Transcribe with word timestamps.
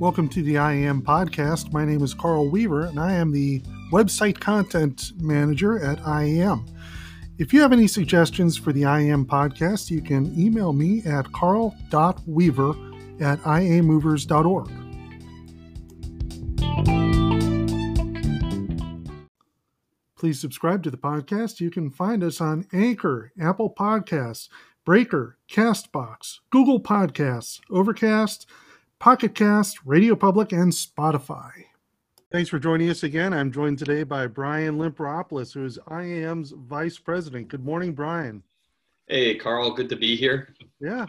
Welcome 0.00 0.28
to 0.30 0.42
the 0.42 0.54
IAM 0.54 1.02
podcast. 1.02 1.74
My 1.74 1.84
name 1.84 2.02
is 2.02 2.14
Carl 2.14 2.48
Weaver, 2.48 2.86
and 2.86 2.98
I 2.98 3.12
am 3.12 3.32
the 3.32 3.60
website 3.92 4.40
content 4.40 5.12
manager 5.20 5.78
at 5.78 5.98
IAM. 6.06 6.64
If 7.36 7.52
you 7.52 7.60
have 7.60 7.74
any 7.74 7.86
suggestions 7.86 8.56
for 8.56 8.72
the 8.72 8.86
IAM 8.86 9.26
podcast, 9.26 9.90
you 9.90 10.00
can 10.00 10.32
email 10.40 10.72
me 10.72 11.02
at 11.04 11.30
carl.weaver 11.32 12.70
at 13.20 13.40
iamovers.org. 13.40 14.70
Please 20.16 20.40
subscribe 20.40 20.82
to 20.82 20.90
the 20.90 20.96
podcast. 20.96 21.60
You 21.60 21.70
can 21.70 21.90
find 21.90 22.24
us 22.24 22.40
on 22.40 22.66
Anchor, 22.72 23.32
Apple 23.38 23.74
Podcasts, 23.78 24.48
Breaker, 24.86 25.36
Castbox, 25.52 26.38
Google 26.48 26.80
Podcasts, 26.80 27.60
Overcast, 27.68 28.46
Pocket 29.00 29.34
Cast, 29.34 29.78
Radio 29.86 30.14
Public, 30.14 30.52
and 30.52 30.70
Spotify. 30.70 31.50
Thanks 32.30 32.50
for 32.50 32.58
joining 32.58 32.90
us 32.90 33.02
again. 33.02 33.32
I'm 33.32 33.50
joined 33.50 33.78
today 33.78 34.02
by 34.02 34.26
Brian 34.26 34.76
Limperopoulos, 34.76 35.54
who 35.54 35.64
is 35.64 35.78
IAM's 35.88 36.52
Vice 36.54 36.98
President. 36.98 37.48
Good 37.48 37.64
morning, 37.64 37.94
Brian. 37.94 38.42
Hey, 39.08 39.36
Carl. 39.36 39.70
Good 39.70 39.88
to 39.88 39.96
be 39.96 40.16
here. 40.16 40.54
Yeah. 40.80 41.06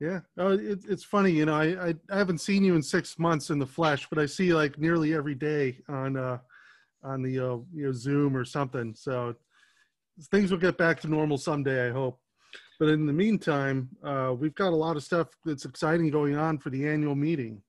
Yeah. 0.00 0.20
Oh, 0.36 0.52
it, 0.52 0.80
it's 0.86 1.02
funny. 1.02 1.30
You 1.30 1.46
know, 1.46 1.54
I, 1.54 1.88
I, 1.88 1.94
I 2.10 2.18
haven't 2.18 2.42
seen 2.42 2.62
you 2.62 2.76
in 2.76 2.82
six 2.82 3.18
months 3.18 3.48
in 3.48 3.58
the 3.58 3.66
flesh, 3.66 4.06
but 4.10 4.18
I 4.18 4.26
see 4.26 4.44
you 4.44 4.56
like 4.56 4.78
nearly 4.78 5.14
every 5.14 5.34
day 5.34 5.78
on 5.88 6.18
uh, 6.18 6.38
on 7.02 7.22
the 7.22 7.38
uh, 7.38 7.56
you 7.72 7.86
know 7.86 7.92
Zoom 7.92 8.36
or 8.36 8.44
something. 8.44 8.94
So 8.94 9.34
things 10.30 10.50
will 10.50 10.58
get 10.58 10.76
back 10.76 11.00
to 11.00 11.08
normal 11.08 11.38
someday, 11.38 11.88
I 11.88 11.90
hope. 11.90 12.20
But 12.78 12.88
in 12.90 13.06
the 13.06 13.12
meantime, 13.12 13.88
uh, 14.04 14.34
we've 14.38 14.54
got 14.54 14.72
a 14.72 14.76
lot 14.76 14.96
of 14.96 15.02
stuff 15.02 15.28
that's 15.44 15.64
exciting 15.64 16.10
going 16.10 16.36
on 16.36 16.58
for 16.58 16.70
the 16.70 16.88
annual 16.88 17.16
meeting. 17.16 17.60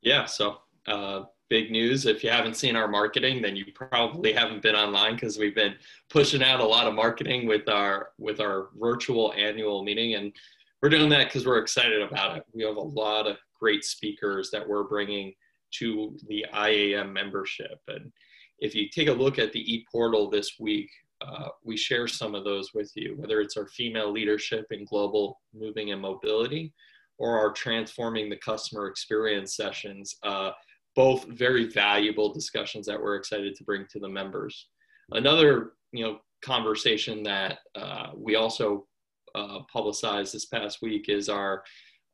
Yeah, 0.00 0.26
so 0.26 0.58
uh, 0.86 1.24
big 1.50 1.70
news. 1.70 2.06
If 2.06 2.22
you 2.22 2.30
haven't 2.30 2.56
seen 2.56 2.76
our 2.76 2.88
marketing, 2.88 3.42
then 3.42 3.56
you 3.56 3.66
probably 3.74 4.32
haven't 4.32 4.62
been 4.62 4.76
online 4.76 5.14
because 5.14 5.38
we've 5.38 5.54
been 5.54 5.74
pushing 6.08 6.42
out 6.42 6.60
a 6.60 6.64
lot 6.64 6.86
of 6.86 6.94
marketing 6.94 7.46
with 7.46 7.68
our 7.68 8.10
with 8.18 8.40
our 8.40 8.68
virtual 8.78 9.34
annual 9.36 9.82
meeting, 9.82 10.14
and 10.14 10.32
we're 10.80 10.88
doing 10.88 11.10
that 11.10 11.26
because 11.26 11.44
we're 11.44 11.58
excited 11.58 12.00
about 12.00 12.38
it. 12.38 12.44
We 12.54 12.62
have 12.62 12.76
a 12.76 12.80
lot 12.80 13.26
of 13.26 13.36
great 13.58 13.84
speakers 13.84 14.50
that 14.52 14.66
we're 14.66 14.84
bringing 14.84 15.34
to 15.72 16.16
the 16.28 16.46
IAM 16.54 17.12
membership, 17.12 17.80
and 17.88 18.12
if 18.60 18.74
you 18.74 18.88
take 18.88 19.08
a 19.08 19.12
look 19.12 19.38
at 19.38 19.52
the 19.52 19.74
e-portal 19.74 20.30
this 20.30 20.58
week, 20.60 20.90
uh, 21.22 21.48
we 21.64 21.76
share 21.76 22.06
some 22.06 22.34
of 22.34 22.44
those 22.44 22.72
with 22.74 22.90
you, 22.94 23.14
whether 23.16 23.40
it's 23.40 23.56
our 23.56 23.66
female 23.68 24.10
leadership 24.10 24.66
in 24.70 24.84
global 24.84 25.40
moving 25.54 25.92
and 25.92 26.00
mobility 26.00 26.72
or 27.18 27.38
our 27.38 27.52
transforming 27.52 28.30
the 28.30 28.36
customer 28.36 28.86
experience 28.86 29.54
sessions, 29.54 30.16
uh, 30.22 30.50
both 30.96 31.26
very 31.26 31.68
valuable 31.68 32.32
discussions 32.32 32.86
that 32.86 33.00
we're 33.00 33.16
excited 33.16 33.54
to 33.54 33.64
bring 33.64 33.86
to 33.90 33.98
the 34.00 34.08
members. 34.08 34.68
Another, 35.12 35.72
you 35.92 36.04
know, 36.04 36.18
conversation 36.42 37.22
that 37.22 37.58
uh, 37.74 38.08
we 38.16 38.36
also 38.36 38.86
uh, 39.34 39.58
publicized 39.72 40.34
this 40.34 40.46
past 40.46 40.78
week 40.80 41.08
is 41.08 41.28
our 41.28 41.62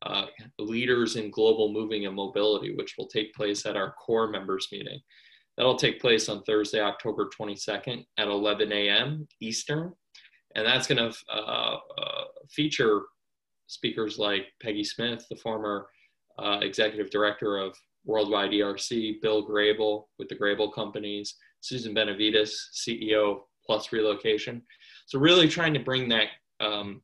uh, 0.03 0.27
leaders 0.59 1.17
in 1.17 1.31
global 1.31 1.73
moving 1.73 2.07
and 2.07 2.15
mobility, 2.15 2.75
which 2.75 2.95
will 2.99 3.07
take 3.07 3.33
place 3.35 3.65
at 3.65 3.77
our 3.77 3.93
core 3.93 4.29
members 4.29 4.69
meeting. 4.73 5.01
That'll 5.57 5.77
take 5.77 6.01
place 6.01 6.29
on 6.29 6.43
Thursday, 6.43 6.81
October 6.81 7.29
22nd 7.39 8.05
at 8.19 8.29
11 8.29 8.73
a.m. 8.73 9.27
Eastern. 9.41 9.93
And 10.55 10.67
that's 10.67 10.87
going 10.87 11.11
to 11.11 11.17
uh, 11.33 11.77
uh, 11.99 12.25
feature 12.51 13.03
speakers 13.67 14.19
like 14.19 14.47
Peggy 14.63 14.85
Smith, 14.85 15.25
the 15.29 15.37
former 15.37 15.87
uh, 16.39 16.59
executive 16.63 17.11
director 17.11 17.59
of 17.59 17.77
Worldwide 18.05 18.51
ERC, 18.51 19.21
Bill 19.21 19.47
Graebel 19.47 20.05
with 20.19 20.29
the 20.29 20.37
Graebel 20.37 20.73
Companies, 20.73 21.35
Susan 21.61 21.93
Benavides, 21.93 22.71
CEO 22.75 23.41
Plus 23.65 23.93
Relocation. 23.93 24.63
So 25.07 25.19
really 25.19 25.49
trying 25.49 25.75
to 25.75 25.81
bring 25.81 26.09
that 26.11 26.29
um, 26.61 27.03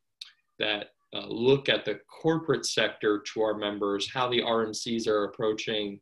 that 0.58 0.90
uh, 1.14 1.26
look 1.26 1.68
at 1.68 1.84
the 1.84 1.98
corporate 2.22 2.64
sector 2.64 3.22
to 3.34 3.42
our 3.42 3.54
members, 3.54 4.10
how 4.10 4.30
the 4.30 4.40
RMCs 4.40 5.06
are 5.06 5.24
approaching 5.24 6.00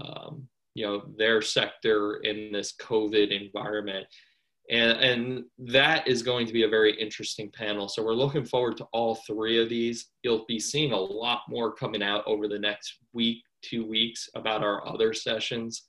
um, 0.00 0.48
you 0.74 0.86
know 0.86 1.02
their 1.16 1.42
sector 1.42 2.16
in 2.24 2.50
this 2.52 2.74
covid 2.80 3.30
environment. 3.30 4.06
And 4.70 4.92
and 4.92 5.44
that 5.58 6.06
is 6.06 6.22
going 6.22 6.46
to 6.46 6.52
be 6.52 6.62
a 6.62 6.68
very 6.68 6.98
interesting 7.00 7.50
panel. 7.50 7.88
So 7.88 8.02
we're 8.02 8.14
looking 8.14 8.44
forward 8.44 8.76
to 8.78 8.86
all 8.92 9.16
three 9.26 9.60
of 9.60 9.68
these. 9.68 10.10
You'll 10.22 10.44
be 10.46 10.60
seeing 10.60 10.92
a 10.92 10.98
lot 10.98 11.40
more 11.48 11.72
coming 11.74 12.02
out 12.02 12.22
over 12.26 12.48
the 12.48 12.58
next 12.58 12.98
week 13.12 13.42
two 13.62 13.86
weeks 13.86 14.28
about 14.34 14.62
our 14.62 14.86
other 14.86 15.12
sessions. 15.12 15.88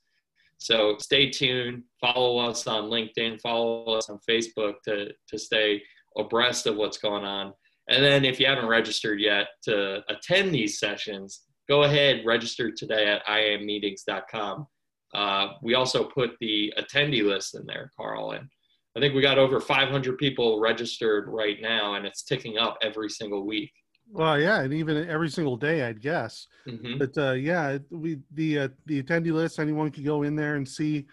So 0.58 0.96
stay 0.98 1.30
tuned. 1.30 1.82
Follow 2.00 2.38
us 2.38 2.66
on 2.66 2.90
linkedin. 2.90 3.40
Follow 3.40 3.84
us 3.96 4.10
on 4.10 4.18
facebook 4.28 4.74
to 4.84 5.12
to 5.28 5.38
stay 5.38 5.82
abreast 6.16 6.66
of 6.66 6.76
what's 6.76 6.98
going 6.98 7.24
on. 7.24 7.52
And 7.88 8.02
then 8.02 8.24
if 8.24 8.40
you 8.40 8.46
haven't 8.46 8.66
registered 8.66 9.20
yet 9.20 9.48
to 9.64 10.02
attend 10.08 10.52
these 10.52 10.78
sessions 10.78 11.42
go 11.68 11.84
ahead 11.84 12.22
register 12.24 12.70
today 12.70 13.06
at 13.06 13.24
iammeetings.com 13.26 14.66
uh, 15.14 15.48
we 15.62 15.74
also 15.74 16.04
put 16.04 16.32
the 16.40 16.72
attendee 16.78 17.24
list 17.24 17.54
in 17.54 17.64
there, 17.66 17.90
Carl, 17.96 18.32
and 18.32 18.48
I 18.96 19.00
think 19.00 19.14
we 19.14 19.22
got 19.22 19.38
over 19.38 19.60
500 19.60 20.18
people 20.18 20.60
registered 20.60 21.28
right 21.28 21.60
now, 21.60 21.94
and 21.94 22.06
it's 22.06 22.22
ticking 22.22 22.58
up 22.58 22.78
every 22.82 23.08
single 23.08 23.46
week. 23.46 23.72
Well, 24.10 24.38
yeah, 24.38 24.60
and 24.60 24.72
even 24.72 25.08
every 25.08 25.30
single 25.30 25.56
day, 25.56 25.82
I'd 25.82 26.00
guess. 26.00 26.46
Mm-hmm. 26.68 26.98
But 26.98 27.18
uh, 27.18 27.32
yeah, 27.32 27.78
we 27.90 28.18
the 28.32 28.58
uh, 28.60 28.68
the 28.86 29.02
attendee 29.02 29.32
list. 29.32 29.58
Anyone 29.58 29.90
can 29.90 30.04
go 30.04 30.22
in 30.22 30.36
there 30.36 30.56
and 30.56 30.68
see 30.68 31.06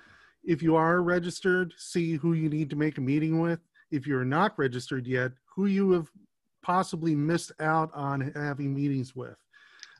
if 0.43 0.61
you 0.61 0.75
are 0.75 1.01
registered. 1.01 1.73
See 1.77 2.15
who 2.15 2.33
you 2.33 2.49
need 2.49 2.69
to 2.69 2.75
make 2.75 2.97
a 2.97 3.01
meeting 3.01 3.39
with. 3.39 3.59
If 3.91 4.05
you're 4.05 4.25
not 4.25 4.57
registered 4.57 5.07
yet, 5.07 5.31
who 5.55 5.65
you 5.65 5.91
have 5.91 6.09
possibly 6.61 7.15
missed 7.15 7.51
out 7.59 7.91
on 7.93 8.31
having 8.35 8.73
meetings 8.73 9.15
with. 9.15 9.37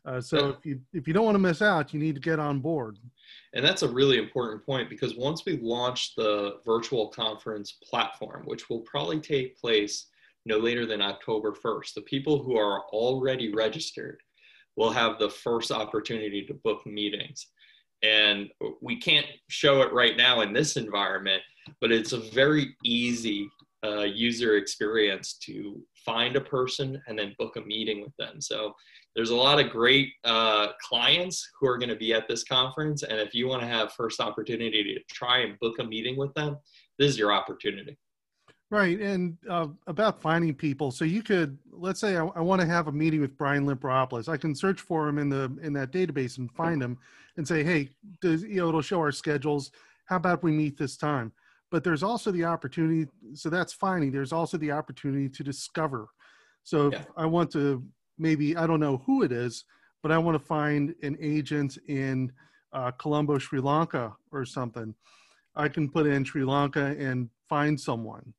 Uh, 0.05 0.19
so 0.19 0.49
if 0.49 0.65
you 0.65 0.79
if 0.93 1.07
you 1.07 1.13
don't 1.13 1.25
want 1.25 1.35
to 1.35 1.39
miss 1.39 1.61
out, 1.61 1.93
you 1.93 1.99
need 1.99 2.15
to 2.15 2.21
get 2.21 2.39
on 2.39 2.59
board. 2.59 2.97
And 3.53 3.63
that's 3.63 3.83
a 3.83 3.87
really 3.87 4.17
important 4.17 4.65
point 4.65 4.89
because 4.89 5.15
once 5.15 5.45
we 5.45 5.57
launch 5.57 6.15
the 6.15 6.57
virtual 6.65 7.09
conference 7.09 7.73
platform, 7.83 8.43
which 8.45 8.69
will 8.69 8.79
probably 8.79 9.19
take 9.19 9.59
place 9.59 10.07
no 10.45 10.57
later 10.57 10.87
than 10.87 11.01
October 11.01 11.51
1st, 11.51 11.93
the 11.93 12.01
people 12.01 12.41
who 12.41 12.57
are 12.57 12.81
already 12.85 13.53
registered 13.53 14.19
will 14.75 14.91
have 14.91 15.19
the 15.19 15.29
first 15.29 15.71
opportunity 15.71 16.45
to 16.45 16.53
book 16.53 16.85
meetings. 16.85 17.47
And 18.01 18.49
we 18.81 18.99
can't 18.99 19.27
show 19.49 19.81
it 19.81 19.93
right 19.93 20.17
now 20.17 20.41
in 20.41 20.53
this 20.53 20.77
environment, 20.77 21.43
but 21.79 21.91
it's 21.91 22.13
a 22.13 22.17
very 22.31 22.75
easy 22.83 23.47
uh, 23.83 24.01
user 24.01 24.57
experience 24.57 25.33
to 25.33 25.81
find 26.05 26.35
a 26.35 26.41
person 26.41 27.01
and 27.07 27.17
then 27.17 27.35
book 27.37 27.57
a 27.57 27.61
meeting 27.61 28.01
with 28.01 28.15
them. 28.17 28.41
So 28.41 28.73
there's 29.15 29.29
a 29.29 29.35
lot 29.35 29.59
of 29.59 29.69
great 29.69 30.13
uh, 30.23 30.69
clients 30.81 31.49
who 31.59 31.67
are 31.67 31.77
going 31.77 31.89
to 31.89 31.95
be 31.95 32.13
at 32.13 32.27
this 32.27 32.43
conference. 32.43 33.03
And 33.03 33.19
if 33.19 33.33
you 33.33 33.47
want 33.47 33.61
to 33.61 33.67
have 33.67 33.93
first 33.93 34.21
opportunity 34.21 34.83
to 34.83 34.99
try 35.13 35.39
and 35.39 35.59
book 35.59 35.79
a 35.79 35.83
meeting 35.83 36.17
with 36.17 36.33
them, 36.33 36.57
this 36.97 37.09
is 37.09 37.17
your 37.17 37.33
opportunity. 37.33 37.97
Right. 38.69 39.01
And 39.01 39.37
uh, 39.49 39.67
about 39.87 40.21
finding 40.21 40.55
people. 40.55 40.91
So 40.91 41.03
you 41.03 41.21
could, 41.23 41.57
let's 41.71 41.99
say 41.99 42.15
I, 42.15 42.25
I 42.27 42.39
want 42.39 42.61
to 42.61 42.67
have 42.67 42.87
a 42.87 42.91
meeting 42.91 43.19
with 43.19 43.37
Brian 43.37 43.65
Limperopoulos. 43.65 44.29
I 44.29 44.37
can 44.37 44.55
search 44.55 44.79
for 44.79 45.09
him 45.09 45.17
in 45.17 45.27
the, 45.27 45.53
in 45.61 45.73
that 45.73 45.91
database 45.91 46.37
and 46.37 46.49
find 46.53 46.81
him 46.81 46.97
and 47.35 47.45
say, 47.45 47.65
Hey, 47.65 47.89
does, 48.21 48.43
you 48.43 48.57
know, 48.61 48.69
it'll 48.69 48.81
show 48.81 48.99
our 48.99 49.11
schedules. 49.11 49.71
How 50.05 50.15
about 50.15 50.41
we 50.41 50.51
meet 50.51 50.77
this 50.77 50.95
time? 50.95 51.33
But 51.69 51.83
there's 51.83 52.01
also 52.01 52.31
the 52.31 52.45
opportunity. 52.45 53.09
So 53.33 53.49
that's 53.49 53.73
finding. 53.73 54.09
There's 54.09 54.33
also 54.33 54.57
the 54.57 54.71
opportunity 54.71 55.27
to 55.27 55.43
discover. 55.43 56.07
So 56.63 56.87
if 56.87 56.93
yeah. 56.93 57.03
I 57.17 57.25
want 57.25 57.51
to 57.51 57.83
maybe 58.21 58.55
I 58.55 58.67
don't 58.67 58.79
know 58.79 59.01
who 59.05 59.23
it 59.23 59.31
is, 59.31 59.65
but 60.03 60.11
I 60.11 60.17
want 60.19 60.39
to 60.39 60.45
find 60.45 60.93
an 61.01 61.17
agent 61.19 61.77
in 61.87 62.31
uh, 62.71 62.91
Colombo, 62.91 63.37
Sri 63.39 63.59
Lanka, 63.59 64.15
or 64.31 64.45
something. 64.45 64.93
I 65.55 65.67
can 65.67 65.89
put 65.89 66.05
in 66.05 66.23
Sri 66.23 66.45
Lanka 66.45 66.95
and 66.97 67.29
find 67.49 67.77
someone. 67.77 68.33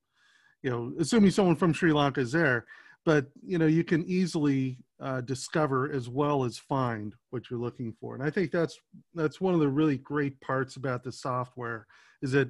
You 0.62 0.70
know, 0.70 0.92
assuming 0.98 1.32
someone 1.32 1.56
from 1.56 1.72
Sri 1.72 1.92
Lanka 1.92 2.20
is 2.20 2.32
there, 2.32 2.64
but 3.04 3.26
you 3.44 3.58
know, 3.58 3.66
you 3.66 3.84
can 3.84 4.04
easily 4.04 4.78
uh, 5.00 5.20
discover 5.20 5.92
as 5.92 6.08
well 6.08 6.44
as 6.44 6.56
find 6.56 7.14
what 7.30 7.50
you're 7.50 7.58
looking 7.58 7.92
for. 8.00 8.14
And 8.14 8.22
I 8.22 8.30
think 8.30 8.52
that's 8.52 8.78
that's 9.14 9.40
one 9.40 9.52
of 9.52 9.60
the 9.60 9.68
really 9.68 9.98
great 9.98 10.40
parts 10.40 10.76
about 10.76 11.02
the 11.02 11.12
software 11.12 11.86
is 12.22 12.30
that 12.32 12.48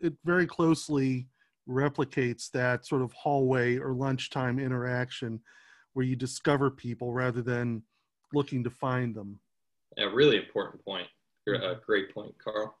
it 0.00 0.14
very 0.24 0.46
closely 0.46 1.26
replicates 1.68 2.50
that 2.52 2.86
sort 2.86 3.02
of 3.02 3.12
hallway 3.12 3.76
or 3.76 3.92
lunchtime 3.92 4.58
interaction 4.58 5.40
where 5.94 6.04
you 6.04 6.16
discover 6.16 6.70
people 6.70 7.12
rather 7.12 7.42
than 7.42 7.82
looking 8.32 8.64
to 8.64 8.70
find 8.70 9.14
them. 9.14 9.38
A 9.98 10.08
really 10.08 10.36
important 10.36 10.84
point. 10.84 11.06
A 11.48 11.50
mm-hmm. 11.50 11.80
great 11.84 12.14
point, 12.14 12.34
Carl. 12.42 12.76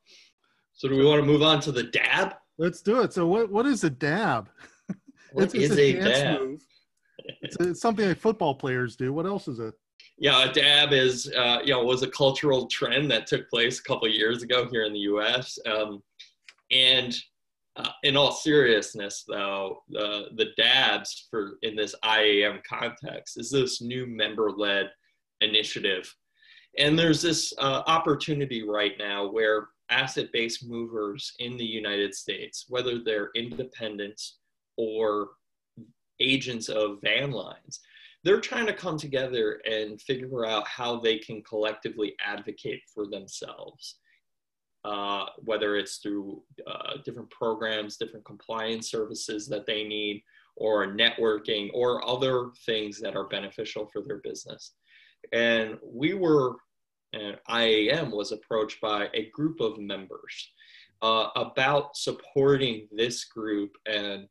So, 0.72 0.88
do 0.88 0.96
we 0.96 1.04
want 1.04 1.20
to 1.20 1.26
move 1.26 1.42
on 1.42 1.60
to 1.60 1.72
the 1.72 1.84
dab? 1.84 2.34
Let's 2.58 2.82
do 2.82 3.00
it. 3.00 3.12
So, 3.12 3.26
what 3.26 3.50
what 3.50 3.66
is 3.66 3.84
a 3.84 3.90
dab? 3.90 4.48
What 5.32 5.44
it's, 5.44 5.54
is 5.54 5.70
it's 5.70 5.78
a, 5.78 5.96
a 5.96 6.02
dab? 6.02 6.40
Move. 6.40 6.62
It's, 7.40 7.56
a, 7.60 7.68
it's, 7.70 7.80
something 7.80 8.08
that 8.08 8.18
football 8.18 8.52
players 8.52 8.96
do. 8.96 9.12
What 9.12 9.26
else 9.26 9.46
is 9.46 9.60
it? 9.60 9.74
yeah, 10.20 10.48
a 10.48 10.52
dab 10.52 10.92
is 10.92 11.32
uh, 11.36 11.60
you 11.64 11.72
know 11.72 11.82
was 11.82 12.02
a 12.02 12.08
cultural 12.08 12.66
trend 12.66 13.10
that 13.10 13.26
took 13.26 13.48
place 13.48 13.80
a 13.80 13.82
couple 13.82 14.06
years 14.08 14.42
ago 14.42 14.68
here 14.70 14.84
in 14.84 14.92
the 14.92 15.00
U.S. 15.00 15.58
Um, 15.66 16.02
and 16.70 17.16
uh, 17.76 17.88
in 18.02 18.16
all 18.16 18.32
seriousness, 18.32 19.24
though, 19.28 19.82
the 19.88 20.28
the 20.36 20.48
dabs 20.56 21.28
for 21.30 21.58
in 21.62 21.76
this 21.76 21.94
IAM 22.04 22.60
context 22.68 23.38
is 23.38 23.50
this 23.50 23.80
new 23.80 24.06
member-led 24.06 24.90
initiative, 25.40 26.12
and 26.78 26.98
there's 26.98 27.22
this 27.22 27.52
uh, 27.58 27.82
opportunity 27.86 28.62
right 28.62 28.94
now 28.98 29.30
where 29.30 29.68
asset-based 29.90 30.68
movers 30.68 31.32
in 31.38 31.56
the 31.56 31.64
United 31.64 32.14
States, 32.14 32.66
whether 32.68 32.98
they're 32.98 33.30
independents 33.34 34.38
or 34.76 35.30
agents 36.20 36.68
of 36.68 36.98
van 37.02 37.30
lines, 37.30 37.80
they're 38.22 38.40
trying 38.40 38.66
to 38.66 38.72
come 38.72 38.98
together 38.98 39.60
and 39.64 40.00
figure 40.00 40.44
out 40.44 40.66
how 40.66 41.00
they 41.00 41.18
can 41.18 41.42
collectively 41.42 42.14
advocate 42.24 42.82
for 42.92 43.06
themselves. 43.06 43.96
Uh, 44.82 45.26
whether 45.44 45.76
it's 45.76 45.98
through 45.98 46.42
uh, 46.66 46.94
different 47.04 47.28
programs, 47.30 47.98
different 47.98 48.24
compliance 48.24 48.90
services 48.90 49.46
that 49.46 49.66
they 49.66 49.84
need, 49.84 50.22
or 50.56 50.86
networking, 50.86 51.68
or 51.74 52.06
other 52.08 52.50
things 52.64 52.98
that 52.98 53.14
are 53.14 53.28
beneficial 53.28 53.86
for 53.92 54.00
their 54.00 54.18
business. 54.18 54.72
And 55.32 55.76
we 55.84 56.14
were, 56.14 56.56
and 57.12 57.36
IAM 57.50 58.10
was 58.10 58.32
approached 58.32 58.80
by 58.80 59.08
a 59.12 59.28
group 59.30 59.60
of 59.60 59.78
members 59.78 60.52
uh, 61.02 61.28
about 61.36 61.96
supporting 61.96 62.88
this 62.90 63.24
group 63.24 63.72
and 63.86 64.26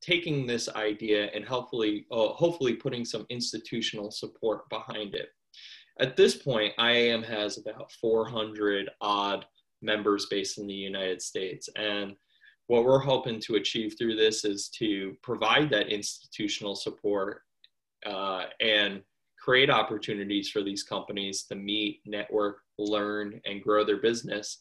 taking 0.00 0.46
this 0.46 0.68
idea 0.68 1.30
and 1.34 1.44
hopefully, 1.44 2.06
uh, 2.12 2.28
hopefully 2.28 2.74
putting 2.74 3.04
some 3.04 3.26
institutional 3.28 4.10
support 4.10 4.68
behind 4.70 5.14
it. 5.14 5.30
At 6.00 6.16
this 6.16 6.36
point, 6.36 6.74
IAM 6.78 7.22
has 7.24 7.58
about 7.58 7.90
400 7.92 8.90
odd 9.00 9.46
members 9.82 10.26
based 10.26 10.58
in 10.58 10.66
the 10.66 10.74
United 10.74 11.20
States. 11.20 11.68
And 11.76 12.14
what 12.66 12.84
we're 12.84 12.98
hoping 12.98 13.40
to 13.40 13.56
achieve 13.56 13.96
through 13.98 14.16
this 14.16 14.44
is 14.44 14.68
to 14.78 15.16
provide 15.22 15.70
that 15.70 15.88
institutional 15.88 16.76
support 16.76 17.42
uh, 18.06 18.44
and 18.60 19.02
create 19.38 19.70
opportunities 19.70 20.50
for 20.50 20.62
these 20.62 20.82
companies 20.82 21.44
to 21.44 21.54
meet, 21.54 22.00
network, 22.04 22.58
learn, 22.78 23.40
and 23.46 23.62
grow 23.62 23.84
their 23.84 24.00
business, 24.00 24.58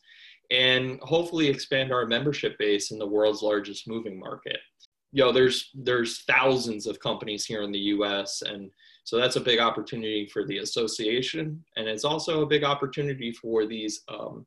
and 0.49 0.99
hopefully 1.01 1.47
expand 1.47 1.91
our 1.91 2.05
membership 2.05 2.57
base 2.57 2.91
in 2.91 2.97
the 2.97 3.05
world's 3.05 3.41
largest 3.41 3.87
moving 3.87 4.17
market 4.17 4.59
you 5.11 5.23
know 5.23 5.31
there's 5.31 5.71
there's 5.73 6.23
thousands 6.23 6.85
of 6.85 6.99
companies 6.99 7.45
here 7.45 7.61
in 7.61 7.71
the 7.71 7.79
US 7.95 8.41
and 8.41 8.69
so 9.07 9.15
that's 9.15 9.38
a 9.38 9.42
big 9.42 9.57
opportunity 9.57 10.25
for 10.25 10.44
the 10.45 10.57
association 10.57 11.63
and 11.77 11.88
it's 11.88 12.04
also 12.04 12.42
a 12.42 12.45
big 12.45 12.65
opportunity 12.65 13.31
for 13.31 13.65
these 13.65 14.01
um, 14.09 14.45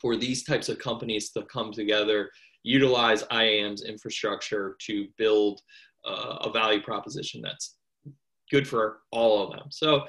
for 0.00 0.16
these 0.16 0.42
types 0.42 0.68
of 0.68 0.76
companies 0.80 1.30
to 1.30 1.42
come 1.44 1.70
together 1.70 2.28
utilize 2.64 3.22
IAM's 3.30 3.84
infrastructure 3.84 4.76
to 4.80 5.06
build 5.18 5.60
uh, 6.04 6.38
a 6.40 6.50
value 6.50 6.82
proposition 6.82 7.40
that's 7.40 7.76
good 8.50 8.66
for 8.66 8.98
all 9.12 9.44
of 9.44 9.52
them 9.52 9.68
so 9.70 10.04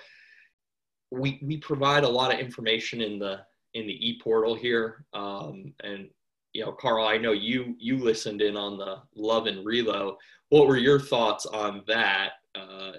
we 1.12 1.40
we 1.44 1.58
provide 1.58 2.04
a 2.04 2.10
lot 2.10 2.34
of 2.34 2.40
information 2.40 3.00
in 3.00 3.20
the 3.20 3.42
in 3.76 3.86
the 3.86 4.10
e-portal 4.10 4.56
here 4.56 5.06
um, 5.14 5.72
and 5.84 6.10
you 6.54 6.66
know, 6.66 6.72
Carl, 6.72 7.06
I 7.06 7.18
know 7.18 7.34
you 7.34 7.76
you 7.78 7.98
listened 8.00 8.42
in 8.42 8.58
on 8.58 8.80
the 8.80 8.96
Love 9.16 9.46
and 9.46 9.64
Relo. 9.64 10.16
What 10.50 10.66
were 10.66 10.78
your 10.78 11.00
thoughts 11.00 11.46
on 11.46 11.84
that 11.88 12.32
uh, 12.56 12.94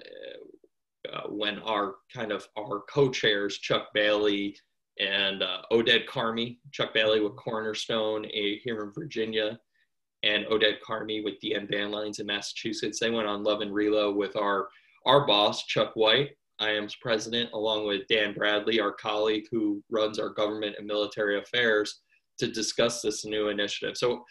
uh, 1.13 1.27
when 1.27 1.59
our 1.59 1.95
kind 2.13 2.31
of 2.31 2.47
our 2.57 2.81
co-chairs 2.89 3.57
Chuck 3.57 3.87
Bailey 3.93 4.55
and 4.99 5.43
uh, 5.43 5.61
Oded 5.71 6.07
Carmi, 6.07 6.57
Chuck 6.71 6.93
Bailey 6.93 7.21
with 7.21 7.35
Cornerstone 7.35 8.25
here 8.31 8.83
in 8.83 8.91
Virginia, 8.91 9.59
and 10.23 10.45
Oded 10.47 10.77
Carmi 10.85 11.23
with 11.23 11.35
DN 11.41 11.69
Van 11.69 11.91
Lines 11.91 12.19
in 12.19 12.25
Massachusetts. 12.25 12.99
They 12.99 13.09
went 13.09 13.27
on 13.27 13.43
Love 13.43 13.61
and 13.61 13.71
Relo 13.71 14.13
with 14.15 14.35
our 14.35 14.67
our 15.05 15.25
boss 15.25 15.65
Chuck 15.65 15.91
White, 15.95 16.31
IAM's 16.61 16.95
president, 16.95 17.51
along 17.53 17.87
with 17.87 18.07
Dan 18.07 18.33
Bradley, 18.33 18.79
our 18.79 18.91
colleague 18.91 19.45
who 19.51 19.81
runs 19.89 20.19
our 20.19 20.29
government 20.29 20.75
and 20.77 20.85
military 20.85 21.39
affairs 21.39 22.01
to 22.39 22.51
discuss 22.51 23.01
this 23.01 23.25
new 23.25 23.47
initiative. 23.47 23.97
So 23.97 24.25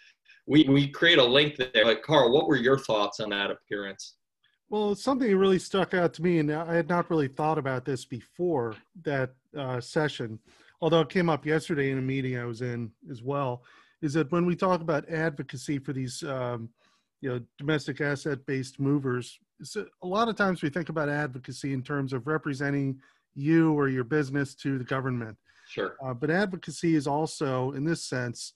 we, 0.46 0.64
we 0.64 0.88
create 0.88 1.18
a 1.18 1.24
link 1.24 1.56
there. 1.56 1.84
Like, 1.84 2.02
Carl, 2.02 2.32
what 2.32 2.46
were 2.46 2.56
your 2.56 2.78
thoughts 2.78 3.20
on 3.20 3.30
that 3.30 3.50
appearance? 3.50 4.16
Well, 4.70 4.94
something 4.94 5.30
that 5.30 5.36
really 5.36 5.58
stuck 5.58 5.94
out 5.94 6.12
to 6.14 6.22
me, 6.22 6.38
and 6.38 6.52
I 6.52 6.74
had 6.74 6.88
not 6.88 7.10
really 7.10 7.28
thought 7.28 7.56
about 7.56 7.84
this 7.84 8.04
before 8.04 8.74
that 9.02 9.30
uh, 9.56 9.80
session, 9.80 10.38
although 10.82 11.00
it 11.00 11.08
came 11.08 11.30
up 11.30 11.46
yesterday 11.46 11.90
in 11.90 11.98
a 11.98 12.02
meeting 12.02 12.38
I 12.38 12.44
was 12.44 12.60
in 12.60 12.92
as 13.10 13.22
well, 13.22 13.62
is 14.02 14.12
that 14.12 14.30
when 14.30 14.44
we 14.44 14.54
talk 14.54 14.80
about 14.80 15.08
advocacy 15.08 15.78
for 15.78 15.92
these, 15.92 16.22
um, 16.22 16.68
you 17.20 17.30
know, 17.30 17.40
domestic 17.56 18.00
asset-based 18.00 18.78
movers, 18.78 19.38
so 19.62 19.86
a 20.02 20.06
lot 20.06 20.28
of 20.28 20.36
times 20.36 20.62
we 20.62 20.68
think 20.68 20.88
about 20.88 21.08
advocacy 21.08 21.72
in 21.72 21.82
terms 21.82 22.12
of 22.12 22.26
representing 22.26 23.00
you 23.34 23.72
or 23.72 23.88
your 23.88 24.04
business 24.04 24.54
to 24.54 24.78
the 24.78 24.84
government. 24.84 25.36
Sure. 25.68 25.96
Uh, 26.04 26.14
but 26.14 26.30
advocacy 26.30 26.94
is 26.94 27.06
also, 27.06 27.72
in 27.72 27.84
this 27.84 28.04
sense, 28.04 28.52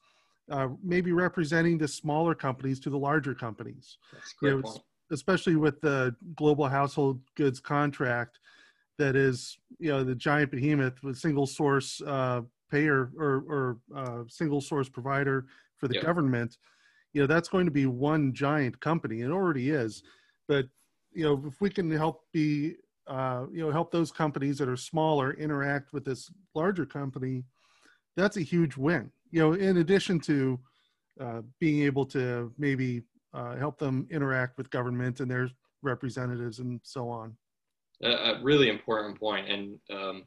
uh, 0.51 0.69
maybe 0.83 1.13
representing 1.13 1.79
the 1.79 1.89
smaller 1.89 2.35
companies 2.35 2.79
to 2.81 2.91
the 2.91 2.99
larger 2.99 3.35
companies. 3.35 3.99
That's 4.13 4.33
great 4.35 4.51
you 4.51 4.63
know, 4.63 4.75
Especially 5.13 5.57
with 5.57 5.81
the 5.81 6.15
global 6.37 6.67
household 6.67 7.21
goods 7.37 7.61
contract, 7.61 8.39
that 8.99 9.15
is, 9.17 9.59
you 9.79 9.91
know, 9.91 10.05
the 10.05 10.15
giant 10.15 10.51
behemoth 10.51 11.03
with 11.03 11.19
single 11.19 11.47
source 11.47 12.01
uh, 12.07 12.41
payer 12.71 13.11
or, 13.19 13.45
or 13.49 13.79
uh, 13.95 14.23
single 14.29 14.61
source 14.61 14.89
provider 14.89 15.47
for 15.77 15.89
the 15.89 15.95
yep. 15.95 16.05
government. 16.05 16.57
You 17.13 17.21
know, 17.21 17.27
that's 17.27 17.49
going 17.49 17.67
to 17.67 17.73
be 17.73 17.87
one 17.87 18.33
giant 18.33 18.81
company. 18.81 19.21
It 19.21 19.31
already 19.31 19.71
is, 19.71 20.03
but 20.49 20.67
you 21.13 21.25
know, 21.25 21.43
if 21.47 21.61
we 21.61 21.69
can 21.69 21.91
help 21.91 22.23
be 22.33 22.77
uh, 23.07 23.47
you 23.53 23.61
know 23.61 23.71
help 23.71 23.91
those 23.91 24.13
companies 24.13 24.59
that 24.59 24.69
are 24.69 24.77
smaller 24.77 25.33
interact 25.35 25.93
with 25.93 26.05
this 26.05 26.31
larger 26.55 26.87
company 26.87 27.45
that's 28.17 28.37
a 28.37 28.43
huge 28.43 28.77
win 28.77 29.11
you 29.31 29.41
know 29.41 29.55
in 29.55 29.79
addition 29.79 30.21
to 30.21 30.59
uh, 31.21 31.43
being 31.59 31.83
able 31.83 32.07
to 32.07 32.53
maybe 32.59 33.03
uh, 33.35 33.57
help 33.57 33.79
them 33.79 34.07
interact 34.11 34.59
with 34.59 34.71
government 34.71 35.21
and 35.21 35.31
their 35.31 35.49
representatives 35.83 36.59
and 36.59 36.81
so 36.83 37.09
on 37.09 37.37
a, 38.03 38.41
really 38.43 38.69
important 38.69 39.19
point 39.19 39.49
and 39.49 39.79
um, 39.91 40.25